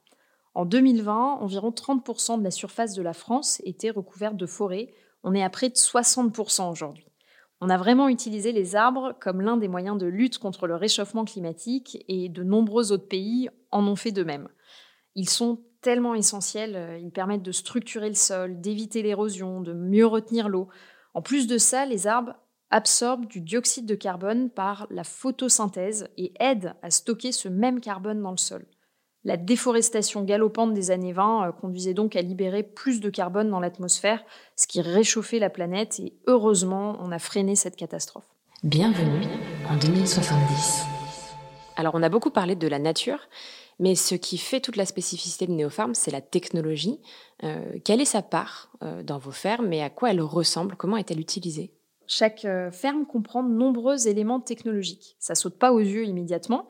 En 0.55 0.63
2020, 0.63 1.39
environ 1.41 1.69
30% 1.69 2.39
de 2.39 2.43
la 2.43 2.51
surface 2.51 2.93
de 2.93 3.01
la 3.01 3.13
France 3.13 3.62
était 3.65 3.89
recouverte 3.89 4.38
de 4.38 4.45
forêts. 4.45 4.93
On 5.24 5.35
est 5.35 5.43
à 5.43 5.50
près 5.50 5.67
de 5.67 5.75
60% 5.75 6.71
aujourd'hui. 6.71 7.05
On 7.59 7.69
a 7.69 7.77
vraiment 7.77 8.07
utilisé 8.07 8.53
les 8.53 8.75
arbres 8.77 9.13
comme 9.19 9.41
l'un 9.41 9.57
des 9.57 9.67
moyens 9.67 9.97
de 9.97 10.05
lutte 10.05 10.39
contre 10.39 10.65
le 10.65 10.75
réchauffement 10.75 11.25
climatique 11.25 12.03
et 12.07 12.29
de 12.29 12.43
nombreux 12.43 12.93
autres 12.93 13.07
pays 13.07 13.50
en 13.71 13.85
ont 13.85 13.97
fait 13.97 14.13
de 14.13 14.24
même. 14.24 14.47
Ils 15.15 15.29
sont 15.29 15.62
tellement 15.81 16.15
essentiels. 16.15 16.75
Euh, 16.75 16.97
ils 16.97 17.12
permettent 17.12 17.43
de 17.43 17.51
structurer 17.51 18.09
le 18.09 18.15
sol, 18.15 18.59
d'éviter 18.62 19.03
l'érosion, 19.03 19.62
de 19.62 19.74
mieux 19.74 20.05
retenir 20.05 20.47
l'eau. 20.47 20.69
En 21.13 21.21
plus 21.21 21.47
de 21.47 21.57
ça, 21.57 21.85
les 21.85 22.07
arbres 22.07 22.33
absorbent 22.71 23.25
du 23.25 23.41
dioxyde 23.41 23.85
de 23.85 23.95
carbone 23.95 24.50
par 24.50 24.88
la 24.89 25.03
photosynthèse 25.03 26.09
et 26.17 26.33
aident 26.39 26.75
à 26.81 26.89
stocker 26.89 27.31
ce 27.31 27.50
même 27.50 27.81
carbone 27.81 28.21
dans 28.21 28.31
le 28.31 28.38
sol. 28.38 28.65
La 29.25 29.38
déforestation 29.38 30.24
galopante 30.24 30.75
des 30.75 30.91
années 30.91 31.12
20 31.12 31.48
euh, 31.48 31.51
conduisait 31.51 31.96
donc 31.96 32.15
à 32.15 32.22
libérer 32.22 32.62
plus 32.62 33.00
de 33.00 33.10
carbone 33.10 33.50
dans 33.50 33.60
l'atmosphère, 33.60 34.24
ce 34.55 34.67
qui 34.67 34.82
réchauffait 34.82 35.39
la 35.39 35.50
planète 35.50 36.00
et 36.00 36.13
heureusement, 36.27 36.96
on 37.01 37.12
a 37.12 37.17
freiné 37.17 37.55
cette 37.55 37.75
catastrophe. 37.75 38.27
Bienvenue 38.63 39.25
en 39.67 39.77
2070. 39.77 40.86
Alors 41.75 41.96
on 41.96 42.03
a 42.03 42.10
beaucoup 42.10 42.29
parlé 42.29 42.55
de 42.55 42.67
la 42.67 42.77
nature, 42.77 43.27
mais 43.79 43.96
ce 43.96 44.13
qui 44.13 44.38
fait 44.38 44.62
toute 44.62 44.75
la 44.75 44.86
spécificité 44.86 45.48
de 45.48 45.53
Néopharm, 45.53 45.96
c'est 45.96 46.12
la 46.12 46.22
technologie. 46.22 47.00
Euh, 47.44 47.79
quelle 47.84 48.01
est 48.01 48.05
sa 48.05 48.22
part 48.22 48.70
euh, 48.84 49.01
dans 49.01 49.17
vos 49.17 49.32
fermes 49.32 49.74
et 49.74 49.82
à 49.82 49.89
quoi 49.89 50.12
elle 50.12 50.22
ressemble? 50.22 50.75
Comment 50.75 50.98
est-elle 50.98 51.20
utilisée? 51.20 51.74
Chaque 52.07 52.45
euh, 52.45 52.71
ferme 52.71 53.05
comprend 53.05 53.43
de 53.43 53.53
nombreux 53.53 54.07
éléments 54.07 54.39
technologiques. 54.39 55.15
Ça 55.19 55.35
saute 55.35 55.57
pas 55.57 55.71
aux 55.71 55.79
yeux 55.79 56.05
immédiatement, 56.05 56.67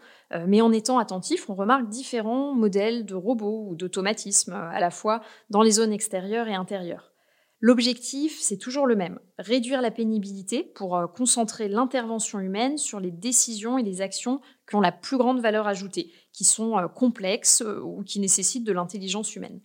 mais 0.48 0.60
en 0.60 0.72
étant 0.74 0.98
attentif, 0.98 1.50
on 1.50 1.56
remarque 1.56 1.88
différents 1.88 2.54
modèles 2.54 3.06
de 3.06 3.16
robots 3.16 3.68
ou 3.70 3.76
d'automatismes, 3.76 4.54
à 4.54 4.80
la 4.80 4.90
fois 4.90 5.22
dans 5.50 5.62
les 5.62 5.72
zones 5.72 5.94
extérieures 5.94 6.48
et 6.48 6.56
intérieures. 6.56 7.14
L'objectif, 7.62 8.38
c'est 8.40 8.58
toujours 8.58 8.86
le 8.86 8.96
même, 8.96 9.20
réduire 9.40 9.82
la 9.82 9.92
pénibilité 9.92 10.64
pour 10.64 11.00
concentrer 11.16 11.68
l'intervention 11.68 12.40
humaine 12.40 12.78
sur 12.78 13.00
les 13.00 13.12
décisions 13.12 13.78
et 13.78 13.84
les 13.84 14.02
actions 14.02 14.42
qui 14.68 14.76
ont 14.76 14.82
la 14.82 14.92
plus 14.92 15.18
grande 15.18 15.40
valeur 15.40 15.68
ajoutée, 15.68 16.12
qui 16.34 16.44
sont 16.44 16.78
euh, 16.78 16.88
complexes 16.88 17.62
euh, 17.62 17.80
ou 17.82 18.04
qui 18.04 18.20
nécessitent 18.20 18.66
de 18.66 18.72
l'intelligence 18.74 19.36
humaine. 19.36 19.62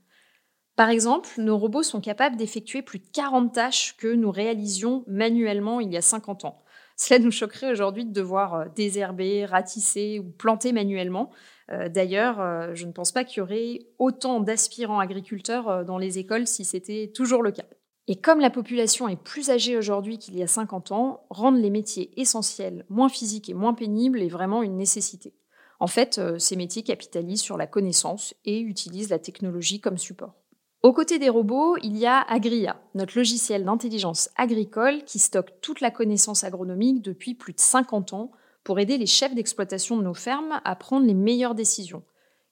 Par 0.81 0.89
exemple, 0.89 1.29
nos 1.37 1.59
robots 1.59 1.83
sont 1.83 2.01
capables 2.01 2.37
d'effectuer 2.37 2.81
plus 2.81 3.01
de 3.01 3.07
40 3.13 3.53
tâches 3.53 3.99
que 3.99 4.09
nous 4.09 4.31
réalisions 4.31 5.05
manuellement 5.07 5.79
il 5.79 5.93
y 5.93 5.97
a 5.99 6.01
50 6.01 6.47
ans. 6.47 6.63
Cela 6.97 7.21
nous 7.21 7.31
choquerait 7.31 7.71
aujourd'hui 7.71 8.07
de 8.07 8.15
devoir 8.15 8.55
euh, 8.55 8.65
désherber, 8.75 9.45
ratisser 9.45 10.21
ou 10.21 10.31
planter 10.31 10.73
manuellement. 10.73 11.33
Euh, 11.71 11.91
d'ailleurs, 11.91 12.41
euh, 12.41 12.71
je 12.73 12.87
ne 12.87 12.93
pense 12.93 13.13
pas 13.13 13.25
qu'il 13.25 13.41
y 13.41 13.41
aurait 13.43 13.81
autant 13.99 14.41
d'aspirants 14.41 15.01
agriculteurs 15.01 15.85
dans 15.85 15.99
les 15.99 16.19
écoles 16.19 16.47
si 16.47 16.65
c'était 16.65 17.13
toujours 17.15 17.43
le 17.43 17.53
cas. 17.53 17.67
Et 18.09 18.19
comme 18.19 18.41
la 18.41 18.49
population 18.49 19.07
est 19.07 19.23
plus 19.23 19.51
âgée 19.51 19.77
aujourd'hui 19.77 20.17
qu'il 20.17 20.39
y 20.39 20.43
a 20.43 20.47
50 20.47 20.93
ans, 20.93 21.27
rendre 21.29 21.59
les 21.59 21.69
métiers 21.69 22.19
essentiels 22.19 22.87
moins 22.89 23.11
physiques 23.11 23.51
et 23.51 23.55
moins 23.55 23.75
pénibles 23.75 24.23
est 24.23 24.29
vraiment 24.29 24.63
une 24.63 24.79
nécessité. 24.79 25.35
En 25.79 25.89
fait, 25.89 26.39
ces 26.39 26.57
métiers 26.57 26.83
capitalisent 26.83 27.43
sur 27.43 27.59
la 27.59 27.67
connaissance 27.67 28.35
et 28.47 28.61
utilisent 28.61 29.11
la 29.11 29.19
technologie 29.19 29.83
comme 29.83 29.99
support. 29.99 30.40
Aux 30.83 30.95
côtés 30.95 31.19
des 31.19 31.29
robots, 31.29 31.77
il 31.83 31.99
y 31.99 32.07
a 32.07 32.23
Agria, 32.23 32.81
notre 32.95 33.19
logiciel 33.19 33.67
d'intelligence 33.67 34.31
agricole 34.37 35.05
qui 35.05 35.19
stocke 35.19 35.61
toute 35.61 35.83
la 35.83 35.91
connaissance 35.91 36.43
agronomique 36.43 37.03
depuis 37.03 37.35
plus 37.35 37.53
de 37.53 37.61
50 37.61 38.15
ans 38.15 38.31
pour 38.65 38.81
aider 38.81 38.97
les 38.97 39.05
chefs 39.05 39.35
d'exploitation 39.35 39.99
de 39.99 40.03
nos 40.03 40.15
fermes 40.15 40.59
à 40.65 40.77
prendre 40.77 41.07
les 41.07 41.15
meilleures 41.15 41.55
décisions. 41.55 42.03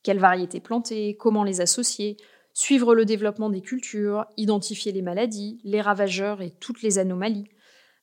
Quelles 0.02 0.18
variétés 0.18 0.60
planter, 0.60 1.16
comment 1.16 1.42
les 1.42 1.62
associer, 1.62 2.18
suivre 2.52 2.94
le 2.94 3.06
développement 3.06 3.48
des 3.48 3.62
cultures, 3.62 4.26
identifier 4.36 4.92
les 4.92 5.02
maladies, 5.02 5.58
les 5.64 5.80
ravageurs 5.80 6.42
et 6.42 6.50
toutes 6.50 6.82
les 6.82 6.98
anomalies, 6.98 7.48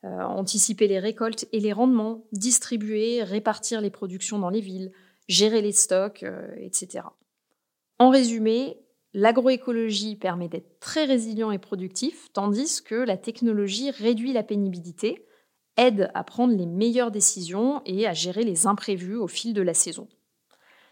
euh, 0.05 0.21
anticiper 0.23 0.87
les 0.87 0.99
récoltes 0.99 1.45
et 1.51 1.59
les 1.59 1.73
rendements, 1.73 2.25
distribuer, 2.31 3.21
répartir 3.21 3.79
les 3.79 3.91
productions 3.91 4.39
dans 4.39 4.49
les 4.49 4.61
villes, 4.61 4.91
gérer 5.27 5.61
les 5.61 5.71
stocks, 5.71 6.23
euh, 6.23 6.47
etc. 6.57 7.03
En 7.99 8.09
résumé, 8.09 8.77
L'agroécologie 9.17 10.17
permet 10.17 10.49
d'être 10.49 10.77
très 10.81 11.05
résilient 11.05 11.49
et 11.49 11.57
productif, 11.57 12.27
tandis 12.33 12.83
que 12.83 12.95
la 12.95 13.15
technologie 13.15 13.89
réduit 13.89 14.33
la 14.33 14.43
pénibilité, 14.43 15.25
aide 15.77 16.11
à 16.13 16.25
prendre 16.25 16.53
les 16.53 16.65
meilleures 16.65 17.11
décisions 17.11 17.81
et 17.85 18.07
à 18.07 18.11
gérer 18.11 18.43
les 18.43 18.67
imprévus 18.67 19.15
au 19.15 19.29
fil 19.29 19.53
de 19.53 19.61
la 19.61 19.73
saison. 19.73 20.09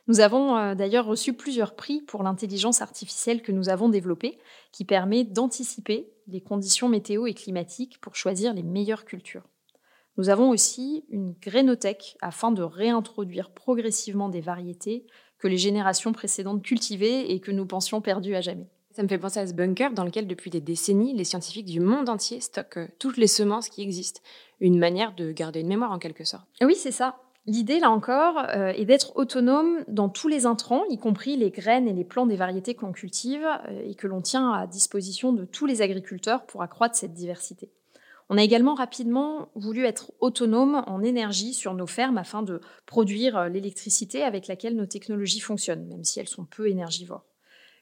Nous 0.07 0.21
avons 0.21 0.55
euh, 0.55 0.73
d'ailleurs 0.73 1.05
reçu 1.05 1.33
plusieurs 1.33 1.75
prix 1.75 1.99
pour 1.99 2.23
l'intelligence 2.23 2.81
artificielle 2.81 3.41
que 3.41 3.51
nous 3.51 3.67
avons 3.67 3.89
développée, 3.89 4.39
qui 4.71 4.85
permet 4.85 5.25
d'anticiper 5.25 6.09
les 6.27 6.39
conditions 6.39 6.87
météo 6.87 7.27
et 7.27 7.33
climatiques 7.33 7.99
pour 7.99 8.15
choisir 8.15 8.53
les 8.53 8.63
meilleures 8.63 9.03
cultures. 9.03 9.49
Nous 10.15 10.29
avons 10.29 10.49
aussi 10.49 11.03
une 11.09 11.33
grénothèque 11.33 12.15
afin 12.21 12.51
de 12.51 12.63
réintroduire 12.63 13.51
progressivement 13.51 14.29
des 14.29 14.41
variétés 14.41 15.07
que 15.43 15.49
les 15.49 15.57
générations 15.57 16.13
précédentes 16.13 16.63
cultivaient 16.63 17.29
et 17.29 17.41
que 17.41 17.51
nous 17.51 17.65
pensions 17.65 17.99
perdues 17.99 18.33
à 18.33 18.39
jamais. 18.39 18.69
Ça 18.91 19.03
me 19.03 19.09
fait 19.09 19.17
penser 19.17 19.41
à 19.41 19.45
ce 19.45 19.53
bunker 19.53 19.91
dans 19.91 20.05
lequel, 20.05 20.25
depuis 20.25 20.49
des 20.49 20.61
décennies, 20.61 21.13
les 21.13 21.25
scientifiques 21.25 21.65
du 21.65 21.81
monde 21.81 22.07
entier 22.07 22.39
stockent 22.39 22.77
euh, 22.77 22.87
toutes 22.97 23.17
les 23.17 23.27
semences 23.27 23.67
qui 23.67 23.81
existent. 23.81 24.21
Une 24.61 24.79
manière 24.79 25.13
de 25.13 25.33
garder 25.33 25.59
une 25.59 25.67
mémoire 25.67 25.91
en 25.91 25.99
quelque 25.99 26.23
sorte. 26.23 26.47
Oui, 26.61 26.75
c'est 26.75 26.93
ça. 26.93 27.17
L'idée, 27.45 27.81
là 27.81 27.91
encore, 27.91 28.37
euh, 28.55 28.69
est 28.69 28.85
d'être 28.85 29.17
autonome 29.17 29.83
dans 29.89 30.07
tous 30.07 30.29
les 30.29 30.45
intrants, 30.45 30.85
y 30.85 30.97
compris 30.97 31.35
les 31.35 31.51
graines 31.51 31.89
et 31.89 31.93
les 31.93 32.05
plants 32.05 32.25
des 32.25 32.37
variétés 32.37 32.73
que 32.73 32.85
l'on 32.85 32.93
cultive 32.93 33.45
euh, 33.67 33.81
et 33.85 33.95
que 33.95 34.07
l'on 34.07 34.21
tient 34.21 34.49
à 34.49 34.65
disposition 34.65 35.33
de 35.33 35.43
tous 35.43 35.65
les 35.65 35.81
agriculteurs 35.81 36.45
pour 36.45 36.61
accroître 36.61 36.95
cette 36.95 37.13
diversité. 37.13 37.69
On 38.33 38.37
a 38.37 38.43
également 38.43 38.73
rapidement 38.73 39.49
voulu 39.53 39.85
être 39.85 40.11
autonome 40.19 40.83
en 40.87 41.03
énergie 41.03 41.53
sur 41.53 41.75
nos 41.75 41.85
fermes 41.85 42.17
afin 42.17 42.41
de 42.41 42.61
produire 42.87 43.37
euh, 43.37 43.47
l'électricité 43.47 44.23
avec 44.23 44.47
laquelle 44.47 44.75
nos 44.75 44.87
technologies 44.87 45.39
fonctionnent, 45.39 45.85
même 45.85 46.03
si 46.03 46.19
elles 46.19 46.27
sont 46.27 46.45
peu 46.45 46.67
énergivores. 46.67 47.25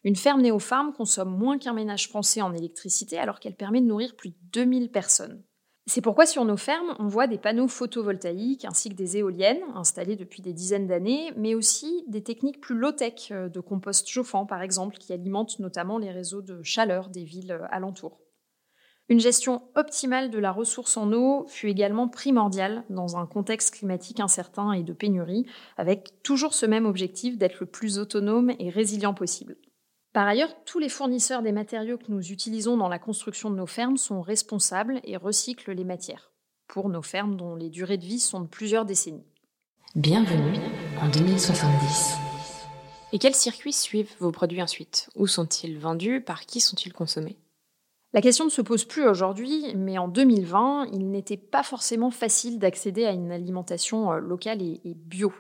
Une 0.04 0.18
ferme 0.18 0.42
néopharme 0.42 0.92
consomme 0.92 1.34
moins 1.34 1.58
qu'un 1.58 1.72
ménage 1.72 2.10
français 2.10 2.42
en 2.42 2.52
électricité 2.52 3.18
alors 3.18 3.40
qu'elle 3.40 3.56
permet 3.56 3.80
de 3.80 3.86
nourrir 3.86 4.14
plus 4.18 4.32
de 4.32 4.36
2000 4.52 4.92
personnes. 4.92 5.42
C'est 5.86 6.02
pourquoi 6.02 6.26
sur 6.26 6.44
nos 6.44 6.58
fermes, 6.58 6.98
on 7.00 7.08
voit 7.08 7.28
des 7.28 7.38
panneaux 7.38 7.70
photovoltaïques 7.70 8.66
ainsi 8.66 8.90
que 8.90 8.96
des 8.96 9.16
éoliennes 9.16 9.64
installées 9.74 10.18
depuis 10.18 10.42
des 10.42 10.52
dizaines 10.52 10.88
d'années, 10.88 11.32
mais 11.38 11.56
aussi 11.56 12.04
des 12.10 12.24
techniques 12.24 12.60
plus 12.60 12.76
low-tech 12.76 13.32
euh, 13.32 13.48
de 13.48 13.62
compost 13.62 14.10
chauffant 14.10 14.46
par 14.46 14.62
exemple 14.64 14.98
qui 14.98 15.14
alimentent 15.14 15.60
notamment 15.60 15.98
les 15.98 16.12
réseaux 16.12 16.42
de 16.42 16.62
chaleur 16.62 17.08
des 17.08 17.24
villes 17.24 17.54
euh, 17.54 17.66
alentours. 17.70 18.20
Une 19.12 19.20
gestion 19.20 19.62
optimale 19.76 20.30
de 20.30 20.40
la 20.40 20.54
ressource 20.54 20.96
en 20.96 21.12
eau 21.12 21.46
fut 21.50 21.68
également 21.68 22.08
primordiale 22.08 22.86
dans 22.90 23.18
un 23.18 23.26
contexte 23.26 23.76
climatique 23.76 24.22
incertain 24.22 24.72
et 24.72 24.84
de 24.84 24.94
pénurie, 24.94 25.46
avec 25.76 26.24
toujours 26.24 26.54
ce 26.54 26.66
même 26.66 26.86
objectif 26.86 27.38
d'être 27.38 27.60
le 27.60 27.66
plus 27.66 28.00
autonome 28.00 28.54
et 28.58 28.70
résilient 28.70 29.14
possible. 29.14 29.58
Par 30.14 30.26
ailleurs, 30.26 30.56
tous 30.64 30.80
les 30.80 30.88
fournisseurs 30.88 31.42
des 31.42 31.52
matériaux 31.52 31.98
que 31.98 32.10
nous 32.10 32.32
utilisons 32.32 32.78
dans 32.78 32.88
la 32.88 33.00
construction 33.00 33.50
de 33.50 33.58
nos 33.58 33.66
fermes 33.66 33.98
sont 33.98 34.22
responsables 34.22 35.02
et 35.04 35.18
recyclent 35.18 35.74
les 35.74 35.84
matières, 35.84 36.32
pour 36.70 36.88
nos 36.88 37.02
fermes 37.02 37.36
dont 37.36 37.56
les 37.56 37.70
durées 37.70 37.98
de 37.98 38.06
vie 38.06 38.22
sont 38.22 38.40
de 38.40 38.48
plusieurs 38.48 38.86
décennies. 38.86 39.28
Bienvenue 39.94 40.58
en 41.02 41.10
2070. 41.10 42.14
Et 43.12 43.20
quels 43.20 43.36
circuits 43.36 43.74
suivent 43.74 44.16
vos 44.22 44.32
produits 44.32 44.62
ensuite? 44.62 45.10
Où 45.18 45.28
sont-ils 45.28 45.78
vendus? 45.78 46.22
Par 46.22 46.46
qui 46.46 46.62
sont-ils 46.62 46.94
consommés? 46.94 47.38
La 48.14 48.22
question 48.22 48.44
ne 48.44 48.50
se 48.50 48.62
pose 48.62 48.84
plus 48.84 49.08
aujourd'hui, 49.08 49.74
mais 49.76 49.98
en 49.98 50.10
2020, 50.10 50.88
il 50.92 51.10
n'était 51.12 51.38
pas 51.38 51.64
forcément 51.64 52.12
facile 52.12 52.60
d'accéder 52.60 53.06
à 53.06 53.12
une 53.12 53.32
alimentation 53.32 54.12
euh, 54.12 54.20
locale 54.20 54.62
et, 54.62 54.82
bio. 54.96 55.32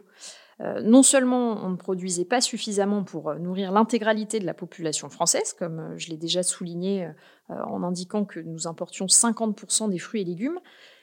Euh, 0.62 0.82
non 0.82 1.04
seulement 1.04 1.66
on 1.66 1.70
ne 1.70 1.76
produisait 1.76 2.24
pas 2.24 2.40
suffisamment 2.40 3.04
pour 3.04 3.30
euh, 3.30 3.40
nourrir 3.40 3.72
l'intégralité 3.74 4.40
de 4.40 4.46
la 4.46 4.54
population 4.54 5.10
française, 5.10 5.54
comme 5.54 5.98
je 5.98 6.10
l'ai 6.10 6.18
déjà 6.18 6.44
souligné 6.44 7.10
en 7.50 7.84
indiquant 7.84 8.24
que 8.24 8.40
nous 8.40 8.68
importions 8.68 9.08
50% 9.08 9.90
des 9.90 10.00
fruits 10.00 10.22
et 10.22 10.26
légumes, 10.26 10.60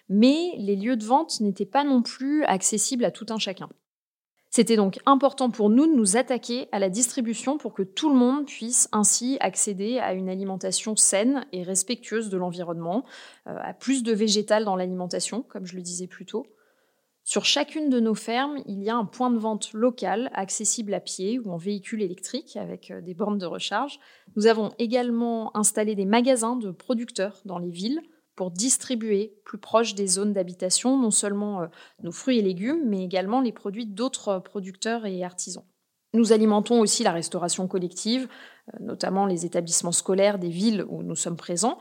mais 0.08 0.52
les 0.56 0.76
lieux 0.76 0.96
de 0.96 1.04
vente 1.04 1.40
n'étaient 1.40 1.66
pas 1.66 1.84
non 1.84 2.00
plus 2.00 2.44
accessibles 2.44 3.04
à 3.04 3.10
tout 3.10 3.26
un 3.28 3.38
chacun. 3.38 3.68
C'était 4.50 4.76
donc 4.76 4.98
important 5.04 5.50
pour 5.50 5.68
nous 5.68 5.86
de 5.86 5.94
nous 5.94 6.16
attaquer 6.16 6.68
à 6.72 6.78
la 6.78 6.88
distribution 6.88 7.58
pour 7.58 7.74
que 7.74 7.82
tout 7.82 8.08
le 8.08 8.16
monde 8.16 8.46
puisse 8.46 8.88
ainsi 8.92 9.36
accéder 9.40 9.98
à 9.98 10.14
une 10.14 10.30
alimentation 10.30 10.96
saine 10.96 11.46
et 11.52 11.62
respectueuse 11.62 12.30
de 12.30 12.38
l'environnement, 12.38 13.04
euh, 13.46 13.56
à 13.60 13.74
plus 13.74 14.02
de 14.02 14.12
végétal 14.12 14.64
dans 14.64 14.76
l'alimentation, 14.76 15.42
comme 15.42 15.66
je 15.66 15.76
le 15.76 15.82
disais 15.82 16.06
plus 16.06 16.24
tôt. 16.24 16.46
Sur 17.24 17.44
chacune 17.44 17.90
de 17.90 18.00
nos 18.00 18.14
fermes, 18.14 18.56
il 18.64 18.82
y 18.82 18.88
a 18.88 18.96
un 18.96 19.04
point 19.04 19.30
de 19.30 19.36
vente 19.36 19.74
local 19.74 20.30
accessible 20.32 20.94
à 20.94 21.00
pied 21.00 21.38
ou 21.38 21.50
en 21.50 21.58
véhicule 21.58 22.00
électrique 22.00 22.56
avec 22.56 22.90
euh, 22.90 23.02
des 23.02 23.12
bornes 23.12 23.36
de 23.36 23.44
recharge. 23.44 24.00
Nous 24.34 24.46
avons 24.46 24.70
également 24.78 25.54
installé 25.54 25.94
des 25.94 26.06
magasins 26.06 26.56
de 26.56 26.70
producteurs 26.70 27.42
dans 27.44 27.58
les 27.58 27.70
villes 27.70 28.00
pour 28.38 28.52
distribuer 28.52 29.34
plus 29.44 29.58
proche 29.58 29.96
des 29.96 30.06
zones 30.06 30.32
d'habitation 30.32 30.96
non 30.96 31.10
seulement 31.10 31.62
euh, 31.62 31.66
nos 32.04 32.12
fruits 32.12 32.38
et 32.38 32.42
légumes, 32.42 32.84
mais 32.86 33.02
également 33.02 33.40
les 33.40 33.50
produits 33.50 33.84
d'autres 33.84 34.38
producteurs 34.38 35.06
et 35.06 35.24
artisans. 35.24 35.64
Nous 36.14 36.32
alimentons 36.32 36.78
aussi 36.78 37.02
la 37.02 37.10
restauration 37.10 37.66
collective, 37.66 38.28
euh, 38.72 38.76
notamment 38.78 39.26
les 39.26 39.44
établissements 39.44 39.90
scolaires 39.90 40.38
des 40.38 40.50
villes 40.50 40.86
où 40.88 41.02
nous 41.02 41.16
sommes 41.16 41.36
présents, 41.36 41.80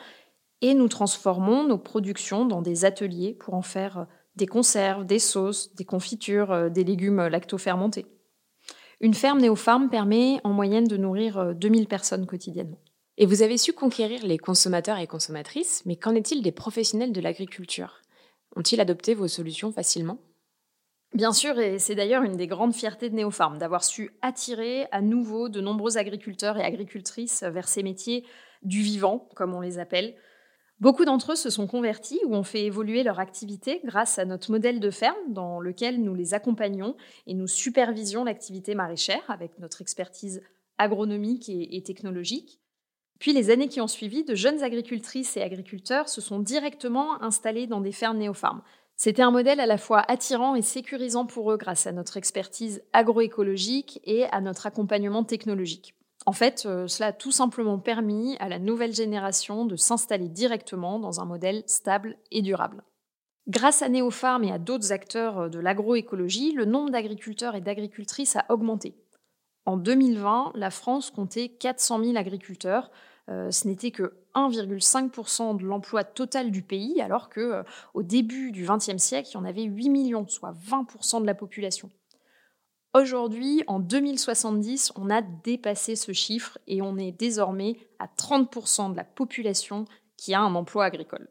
et 0.62 0.74
nous 0.74 0.88
transformons 0.88 1.64
nos 1.64 1.78
productions 1.78 2.44
dans 2.46 2.64
des 2.64 2.86
ateliers 2.86 3.36
pour 3.36 3.54
en 3.54 3.62
faire 3.62 4.00
euh, 4.00 4.06
des 4.36 4.48
conserves, 4.48 5.06
des 5.06 5.20
sauces, 5.20 5.76
des 5.76 5.86
confitures, 5.86 6.72
des 6.72 6.84
légumes 6.84 7.28
lactofermentés. 7.28 8.08
Une 9.00 9.14
ferme 9.14 9.42
néopharme 9.42 9.92
permet 9.92 10.42
en 10.44 10.54
moyenne 10.54 10.88
de 10.88 10.98
nourrir 10.98 11.54
2000 11.54 11.88
personnes 11.88 12.26
quotidiennement. 12.26 12.80
Et 13.20 13.26
vous 13.26 13.42
avez 13.42 13.58
su 13.58 13.74
conquérir 13.74 14.24
les 14.26 14.38
consommateurs 14.38 15.00
et 15.00 15.08
consommatrices, 15.08 15.84
mais 15.86 15.96
qu'en 15.96 16.14
est-il 16.14 16.44
des 16.44 16.52
professionnels 16.52 17.12
de 17.12 17.22
l'agriculture? 17.22 18.02
Ont-ils 18.56 18.80
adopté 18.80 19.16
vos 19.16 19.28
solutions 19.28 19.72
facilement? 19.72 20.20
Bien 21.14 21.32
sûr, 21.32 21.58
et 21.58 21.80
c'est 21.80 21.96
d'ailleurs 21.96 22.22
une 22.22 22.38
des 22.38 22.46
grandes 22.46 22.76
fiertés 22.76 23.10
de 23.10 23.16
Néopharm, 23.16 23.58
d'avoir 23.58 23.84
su 23.84 24.12
attirer 24.22 24.86
à 24.92 25.02
nouveau 25.02 25.50
de 25.50 25.62
nombreux 25.62 25.98
agriculteurs 25.98 26.58
et 26.58 26.64
agricultrices 26.64 27.42
vers 27.44 27.68
ces 27.68 27.82
métiers 27.82 28.24
du 28.62 28.82
vivant, 28.82 29.30
comme 29.36 29.56
on 29.56 29.62
les 29.62 29.80
appelle. 29.80 30.16
Beaucoup 30.80 31.06
d'entre 31.06 31.32
eux 31.32 31.36
se 31.36 31.50
sont 31.50 31.66
convertis 31.66 32.20
ou 32.26 32.36
ont 32.36 32.44
fait 32.44 32.66
évoluer 32.66 33.02
leur 33.02 33.20
activité 33.20 33.82
grâce 33.84 34.20
à 34.20 34.26
notre 34.26 34.52
modèle 34.52 34.80
de 34.80 34.92
ferme 34.92 35.34
dans 35.34 35.60
lequel 35.60 36.04
nous 36.04 36.14
les 36.14 36.36
accompagnons 36.36 36.96
et 37.26 37.34
nous 37.34 37.48
supervisions 37.48 38.24
l'activité 38.24 38.76
maraîchère 38.76 39.24
avec 39.28 39.58
notre 39.58 39.82
expertise 39.82 40.44
agronomique 40.78 41.50
et, 41.50 41.82
technologique. 41.82 42.60
Puis 43.20 43.34
les 43.34 43.50
années 43.50 43.68
qui 43.68 43.82
ont 43.82 43.88
suivi, 43.88 44.24
de 44.24 44.36
jeunes 44.36 44.64
agricultrices 44.64 45.38
et 45.38 45.42
agriculteurs 45.42 46.10
se 46.10 46.22
sont 46.22 46.40
directement 46.40 47.22
installés 47.22 47.68
dans 47.68 47.82
des 47.82 47.92
fermes 47.92 48.18
néopharmes. 48.18 48.62
C'était 48.96 49.22
un 49.22 49.32
modèle 49.32 49.60
à 49.60 49.66
la 49.66 49.78
fois 49.78 50.04
attirant 50.08 50.56
et 50.56 50.62
sécurisant 50.62 51.26
pour 51.26 51.52
eux 51.52 51.58
grâce 51.58 51.86
à 51.86 51.92
notre 51.92 52.18
expertise 52.18 52.82
agroécologique 52.94 54.00
et 54.04 54.26
à 54.26 54.42
notre 54.42 54.66
accompagnement 54.66 55.24
technologique. 55.24 55.94
En 56.26 56.34
fait, 56.34 56.64
euh, 56.66 56.88
cela 56.88 57.08
a 57.08 57.14
tout 57.14 57.32
simplement 57.32 57.80
permis 57.80 58.36
à 58.40 58.50
la 58.50 58.60
nouvelle 58.60 58.94
génération 58.94 59.66
de 59.66 59.76
s'installer 59.76 60.28
directement 60.28 61.00
dans 61.00 61.22
un 61.22 61.26
modèle 61.26 61.64
stable 61.68 62.18
et 62.32 62.42
durable. 62.42 62.84
Grâce 63.48 63.82
à 63.82 63.88
Néopharm 63.88 64.44
et 64.44 64.52
à 64.52 64.58
d'autres 64.58 64.92
acteurs 64.92 65.40
euh, 65.40 65.50
de 65.50 65.60
l'agroécologie, 65.60 66.52
le 66.52 66.66
nombre 66.66 66.90
d'agriculteurs 66.90 67.56
et 67.56 67.62
d'agricultrices 67.62 68.36
a 68.36 68.46
augmenté. 68.50 68.96
En 69.68 69.78
2020, 69.78 70.54
la 70.56 70.72
France 70.72 71.12
comptait 71.12 71.50
400 71.50 72.04
000 72.04 72.18
agriculteurs, 72.18 72.90
Euh, 73.30 73.52
ce 73.52 73.68
n'était 73.68 73.92
que 73.92 74.14
1,5% 74.36 75.58
de 75.58 75.66
l'emploi 75.66 76.04
total 76.04 76.52
du 76.52 76.62
pays, 76.62 77.02
alors 77.02 77.30
que 77.30 77.42
euh, 77.42 77.64
au 77.94 78.04
début 78.04 78.52
du 78.52 78.66
XXe 78.66 78.98
siècle, 78.98 79.30
il 79.32 79.34
y 79.34 79.38
en 79.38 79.46
avait 79.46 79.64
8 79.64 79.90
millions, 79.90 80.28
soit 80.28 80.54
20% 80.54 81.22
de 81.22 81.26
la 81.26 81.36
population. 81.36 81.90
Aujourd'hui, 82.94 83.64
en 83.68 83.80
2070, 83.80 84.94
on 84.96 85.10
a 85.10 85.22
dépassé 85.22 85.96
ce 85.96 86.14
chiffre 86.14 86.58
et 86.68 86.82
on 86.82 86.98
est 86.98 87.12
désormais 87.12 87.76
à 88.00 88.08
30% 88.08 88.92
de 88.92 88.96
la 88.96 89.04
population 89.04 89.86
qui 90.16 90.34
a 90.34 90.42
un 90.42 90.56
emploi 90.56 90.86
agricole. 90.86 91.28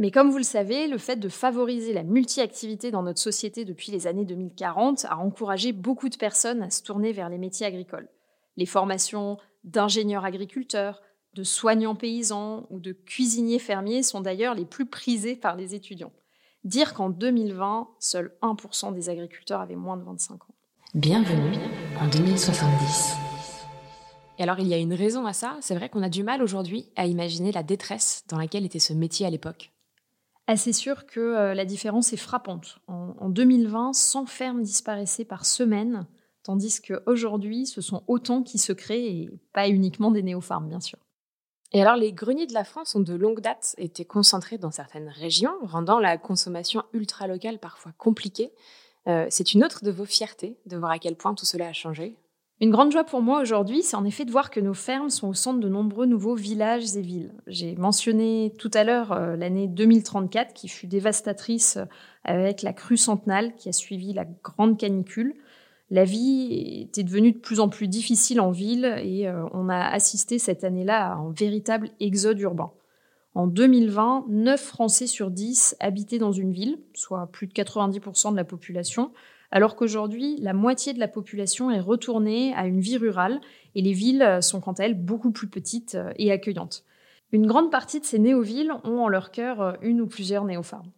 Mais 0.00 0.10
comme 0.10 0.30
vous 0.30 0.38
le 0.38 0.44
savez, 0.44 0.88
le 0.88 0.96
fait 0.96 1.16
de 1.16 1.28
favoriser 1.28 1.92
la 1.92 2.04
multi-activité 2.04 2.90
dans 2.90 3.02
notre 3.02 3.20
société 3.20 3.66
depuis 3.66 3.92
les 3.92 4.06
années 4.06 4.24
2040 4.24 5.04
a 5.04 5.18
encouragé 5.18 5.72
beaucoup 5.72 6.08
de 6.08 6.16
personnes 6.16 6.62
à 6.62 6.70
se 6.70 6.82
tourner 6.82 7.12
vers 7.12 7.28
les 7.28 7.36
métiers 7.36 7.66
agricoles. 7.66 8.08
Les 8.56 8.64
formations 8.64 9.36
d'ingénieurs 9.62 10.24
agriculteurs, 10.24 11.02
de 11.34 11.44
soignants 11.44 11.94
paysans 11.94 12.66
ou 12.70 12.80
de 12.80 12.92
cuisiniers 12.92 13.58
fermiers 13.58 14.02
sont 14.02 14.22
d'ailleurs 14.22 14.54
les 14.54 14.64
plus 14.64 14.86
prisées 14.86 15.36
par 15.36 15.54
les 15.54 15.74
étudiants. 15.74 16.12
Dire 16.64 16.94
qu'en 16.94 17.10
2020, 17.10 17.88
seul 17.98 18.34
1% 18.40 18.94
des 18.94 19.10
agriculteurs 19.10 19.60
avaient 19.60 19.76
moins 19.76 19.98
de 19.98 20.04
25 20.04 20.42
ans. 20.44 20.54
Bienvenue 20.94 21.58
en 22.00 22.08
2070. 22.08 23.16
Et 24.38 24.44
alors 24.44 24.60
il 24.60 24.66
y 24.66 24.72
a 24.72 24.78
une 24.78 24.94
raison 24.94 25.26
à 25.26 25.34
ça, 25.34 25.58
c'est 25.60 25.74
vrai 25.74 25.90
qu'on 25.90 26.02
a 26.02 26.08
du 26.08 26.22
mal 26.22 26.42
aujourd'hui 26.42 26.88
à 26.96 27.04
imaginer 27.04 27.52
la 27.52 27.62
détresse 27.62 28.24
dans 28.28 28.38
laquelle 28.38 28.64
était 28.64 28.78
ce 28.78 28.94
métier 28.94 29.26
à 29.26 29.30
l'époque. 29.30 29.70
Ah, 30.52 30.56
c'est 30.56 30.72
sûr 30.72 31.06
que 31.06 31.20
euh, 31.20 31.54
la 31.54 31.64
différence 31.64 32.12
est 32.12 32.16
frappante. 32.16 32.80
En, 32.88 33.14
en 33.20 33.28
2020, 33.28 33.92
100 33.92 34.26
fermes 34.26 34.62
disparaissaient 34.62 35.24
par 35.24 35.46
semaine, 35.46 36.08
tandis 36.42 36.80
qu'aujourd'hui, 36.82 37.66
ce 37.66 37.80
sont 37.80 38.02
autant 38.08 38.42
qui 38.42 38.58
se 38.58 38.72
créent 38.72 39.06
et 39.06 39.30
pas 39.52 39.68
uniquement 39.68 40.10
des 40.10 40.24
néopharmes, 40.24 40.68
bien 40.68 40.80
sûr. 40.80 40.98
Et 41.72 41.80
alors, 41.80 41.94
les 41.94 42.12
greniers 42.12 42.48
de 42.48 42.52
la 42.52 42.64
France 42.64 42.96
ont 42.96 43.00
de 43.00 43.14
longue 43.14 43.40
date 43.40 43.76
été 43.78 44.04
concentrés 44.04 44.58
dans 44.58 44.72
certaines 44.72 45.08
régions, 45.08 45.54
rendant 45.62 46.00
la 46.00 46.18
consommation 46.18 46.82
ultra-locale 46.94 47.60
parfois 47.60 47.92
compliquée. 47.96 48.52
Euh, 49.06 49.28
c'est 49.30 49.54
une 49.54 49.62
autre 49.62 49.84
de 49.84 49.92
vos 49.92 50.04
fiertés 50.04 50.58
de 50.66 50.76
voir 50.76 50.90
à 50.90 50.98
quel 50.98 51.14
point 51.14 51.34
tout 51.34 51.46
cela 51.46 51.68
a 51.68 51.72
changé? 51.72 52.16
Une 52.60 52.70
grande 52.70 52.92
joie 52.92 53.04
pour 53.04 53.22
moi 53.22 53.40
aujourd'hui, 53.40 53.82
c'est 53.82 53.96
en 53.96 54.04
effet 54.04 54.24
de 54.24 54.30
voir 54.30 54.50
que 54.50 54.60
nos 54.60 54.74
fermes 54.74 55.08
sont 55.08 55.28
au 55.28 55.34
centre 55.34 55.60
de 55.60 55.68
nombreux 55.68 56.06
nouveaux 56.06 56.34
villages 56.34 56.94
et 56.94 57.00
villes. 57.00 57.32
J'ai 57.46 57.74
mentionné 57.76 58.52
tout 58.58 58.70
à 58.74 58.84
l'heure 58.84 59.12
euh, 59.12 59.34
l'année 59.36 59.66
2034 59.66 60.52
qui 60.52 60.68
fut 60.68 60.86
dévastatrice 60.86 61.78
euh, 61.78 61.86
avec 62.24 62.60
la 62.62 62.74
crue 62.74 62.98
centenale 62.98 63.54
qui 63.56 63.70
a 63.70 63.72
suivi 63.72 64.12
la 64.12 64.26
grande 64.42 64.78
canicule 64.78 65.34
la 65.90 66.04
vie 66.04 66.82
était 66.82 67.02
devenue 67.02 67.32
de 67.32 67.38
plus 67.38 67.60
en 67.60 67.68
plus 67.68 67.88
difficile 67.88 68.40
en 68.40 68.50
ville 68.50 68.94
et 69.02 69.26
euh, 69.26 69.44
on 69.52 69.68
a 69.68 69.78
assisté 69.78 70.38
cette 70.38 70.62
année-là 70.62 71.12
à 71.12 71.14
un 71.14 71.32
véritable 71.32 71.90
exode 71.98 72.38
urbain. 72.40 72.70
En 73.34 73.46
2020, 73.46 74.26
9 74.28 74.60
Français 74.60 75.06
sur 75.06 75.30
10 75.30 75.76
habitaient 75.80 76.18
dans 76.18 76.32
une 76.32 76.52
ville, 76.52 76.78
soit 76.94 77.26
plus 77.26 77.46
de 77.46 77.52
90% 77.52 78.32
de 78.32 78.36
la 78.36 78.44
population, 78.44 79.12
alors 79.50 79.74
qu'aujourd'hui, 79.74 80.36
la 80.38 80.52
moitié 80.52 80.92
de 80.92 81.00
la 81.00 81.08
population 81.08 81.70
est 81.70 81.80
retournée 81.80 82.54
à 82.54 82.66
une 82.66 82.80
vie 82.80 82.96
rurale 82.96 83.40
et 83.74 83.82
les 83.82 83.92
villes 83.92 84.38
sont 84.40 84.60
quant 84.60 84.72
à 84.72 84.84
elles 84.84 84.94
beaucoup 84.94 85.32
plus 85.32 85.48
petites 85.48 85.96
euh, 85.96 86.12
et 86.16 86.30
accueillantes. 86.30 86.84
Une 87.32 87.46
grande 87.46 87.70
partie 87.70 88.00
de 88.00 88.04
ces 88.04 88.18
néo-villes 88.18 88.72
ont 88.84 89.00
en 89.00 89.08
leur 89.08 89.30
cœur 89.30 89.60
euh, 89.60 89.72
une 89.82 90.00
ou 90.00 90.06
plusieurs 90.06 90.44
néopharmes. 90.44 90.90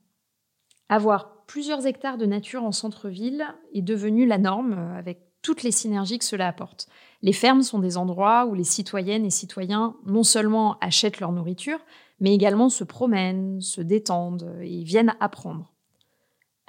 Avoir 0.88 1.44
plusieurs 1.46 1.86
hectares 1.86 2.18
de 2.18 2.26
nature 2.26 2.64
en 2.64 2.72
centre-ville 2.72 3.46
est 3.74 3.82
devenu 3.82 4.26
la 4.26 4.38
norme 4.38 4.74
euh, 4.74 4.98
avec 4.98 5.20
toutes 5.40 5.62
les 5.62 5.72
synergies 5.72 6.18
que 6.18 6.24
cela 6.24 6.46
apporte. 6.46 6.86
Les 7.22 7.32
fermes 7.32 7.62
sont 7.62 7.78
des 7.78 7.96
endroits 7.96 8.46
où 8.46 8.54
les 8.54 8.64
citoyennes 8.64 9.24
et 9.24 9.30
citoyens 9.30 9.96
non 10.06 10.22
seulement 10.22 10.78
achètent 10.80 11.20
leur 11.20 11.32
nourriture, 11.32 11.80
mais 12.20 12.34
également 12.34 12.68
se 12.68 12.84
promènent, 12.84 13.60
se 13.60 13.80
détendent 13.80 14.56
et 14.62 14.84
viennent 14.84 15.16
apprendre. 15.18 15.71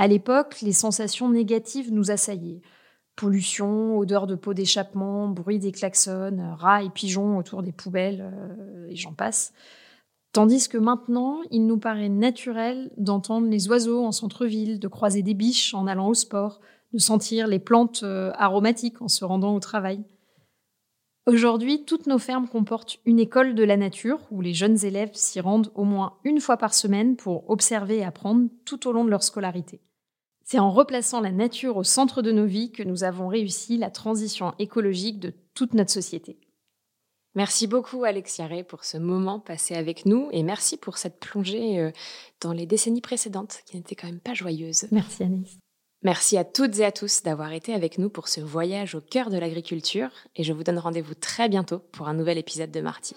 À 0.03 0.07
l'époque, 0.07 0.59
les 0.61 0.73
sensations 0.73 1.29
négatives 1.29 1.93
nous 1.93 2.11
assaillaient. 2.11 2.59
Pollution, 3.15 3.97
odeur 3.97 4.27
de 4.27 4.35
peau 4.35 4.53
d'échappement, 4.53 5.29
bruit 5.29 5.59
des 5.59 5.71
klaxons, 5.71 6.55
rats 6.57 6.83
et 6.83 6.89
pigeons 6.89 7.37
autour 7.37 7.63
des 7.63 7.71
poubelles, 7.71 8.29
euh, 8.33 8.87
et 8.89 8.97
j'en 8.97 9.13
passe. 9.13 9.53
Tandis 10.33 10.67
que 10.67 10.77
maintenant, 10.77 11.39
il 11.51 11.65
nous 11.67 11.77
paraît 11.77 12.09
naturel 12.09 12.91
d'entendre 12.97 13.47
les 13.47 13.69
oiseaux 13.69 14.03
en 14.03 14.11
centre-ville, 14.11 14.77
de 14.77 14.89
croiser 14.89 15.21
des 15.21 15.33
biches 15.33 15.73
en 15.73 15.87
allant 15.87 16.09
au 16.09 16.13
sport, 16.13 16.59
de 16.91 16.99
sentir 16.99 17.47
les 17.47 17.59
plantes 17.59 18.03
euh, 18.03 18.33
aromatiques 18.35 19.01
en 19.01 19.07
se 19.07 19.23
rendant 19.23 19.55
au 19.55 19.61
travail. 19.61 20.03
Aujourd'hui, 21.27 21.85
toutes 21.85 22.07
nos 22.07 22.19
fermes 22.19 22.49
comportent 22.49 22.99
une 23.05 23.21
école 23.21 23.55
de 23.55 23.63
la 23.63 23.77
nature 23.77 24.19
où 24.31 24.41
les 24.41 24.53
jeunes 24.53 24.83
élèves 24.83 25.13
s'y 25.13 25.39
rendent 25.39 25.71
au 25.75 25.85
moins 25.85 26.17
une 26.25 26.41
fois 26.41 26.57
par 26.57 26.73
semaine 26.73 27.15
pour 27.15 27.49
observer 27.49 27.99
et 27.99 28.03
apprendre 28.03 28.49
tout 28.65 28.85
au 28.89 28.91
long 28.91 29.05
de 29.05 29.09
leur 29.09 29.23
scolarité. 29.23 29.79
C'est 30.43 30.59
en 30.59 30.71
replaçant 30.71 31.21
la 31.21 31.31
nature 31.31 31.77
au 31.77 31.83
centre 31.83 32.21
de 32.21 32.31
nos 32.31 32.45
vies 32.45 32.71
que 32.71 32.83
nous 32.83 33.03
avons 33.03 33.27
réussi 33.27 33.77
la 33.77 33.89
transition 33.89 34.53
écologique 34.59 35.19
de 35.19 35.33
toute 35.53 35.73
notre 35.73 35.91
société. 35.91 36.37
Merci 37.35 37.65
beaucoup 37.65 38.03
Alexia 38.03 38.45
Ray 38.45 38.63
pour 38.63 38.83
ce 38.83 38.97
moment 38.97 39.39
passé 39.39 39.73
avec 39.73 40.05
nous 40.05 40.29
et 40.31 40.43
merci 40.43 40.77
pour 40.77 40.97
cette 40.97 41.19
plongée 41.19 41.79
euh, 41.79 41.91
dans 42.41 42.53
les 42.53 42.67
décennies 42.67 43.01
précédentes 43.01 43.63
qui 43.65 43.75
n'étaient 43.75 43.95
quand 43.95 44.07
même 44.07 44.19
pas 44.19 44.35
joyeuses. 44.35 44.85
Merci 44.91 45.23
Anis. 45.23 45.57
Merci 46.03 46.37
à 46.37 46.43
toutes 46.43 46.77
et 46.79 46.85
à 46.85 46.91
tous 46.91 47.23
d'avoir 47.23 47.53
été 47.53 47.73
avec 47.73 47.97
nous 47.97 48.09
pour 48.09 48.27
ce 48.27 48.41
voyage 48.41 48.93
au 48.93 49.01
cœur 49.01 49.29
de 49.29 49.37
l'agriculture 49.37 50.09
et 50.35 50.43
je 50.43 50.53
vous 50.53 50.63
donne 50.63 50.77
rendez-vous 50.77 51.15
très 51.15 51.49
bientôt 51.49 51.79
pour 51.79 52.07
un 52.07 52.13
nouvel 52.13 52.37
épisode 52.37 52.71
de 52.71 52.81
Marty. 52.81 53.15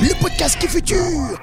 Le 0.00 0.14
podcast 0.20 0.58
qui 0.58 0.66
futur 0.66 1.38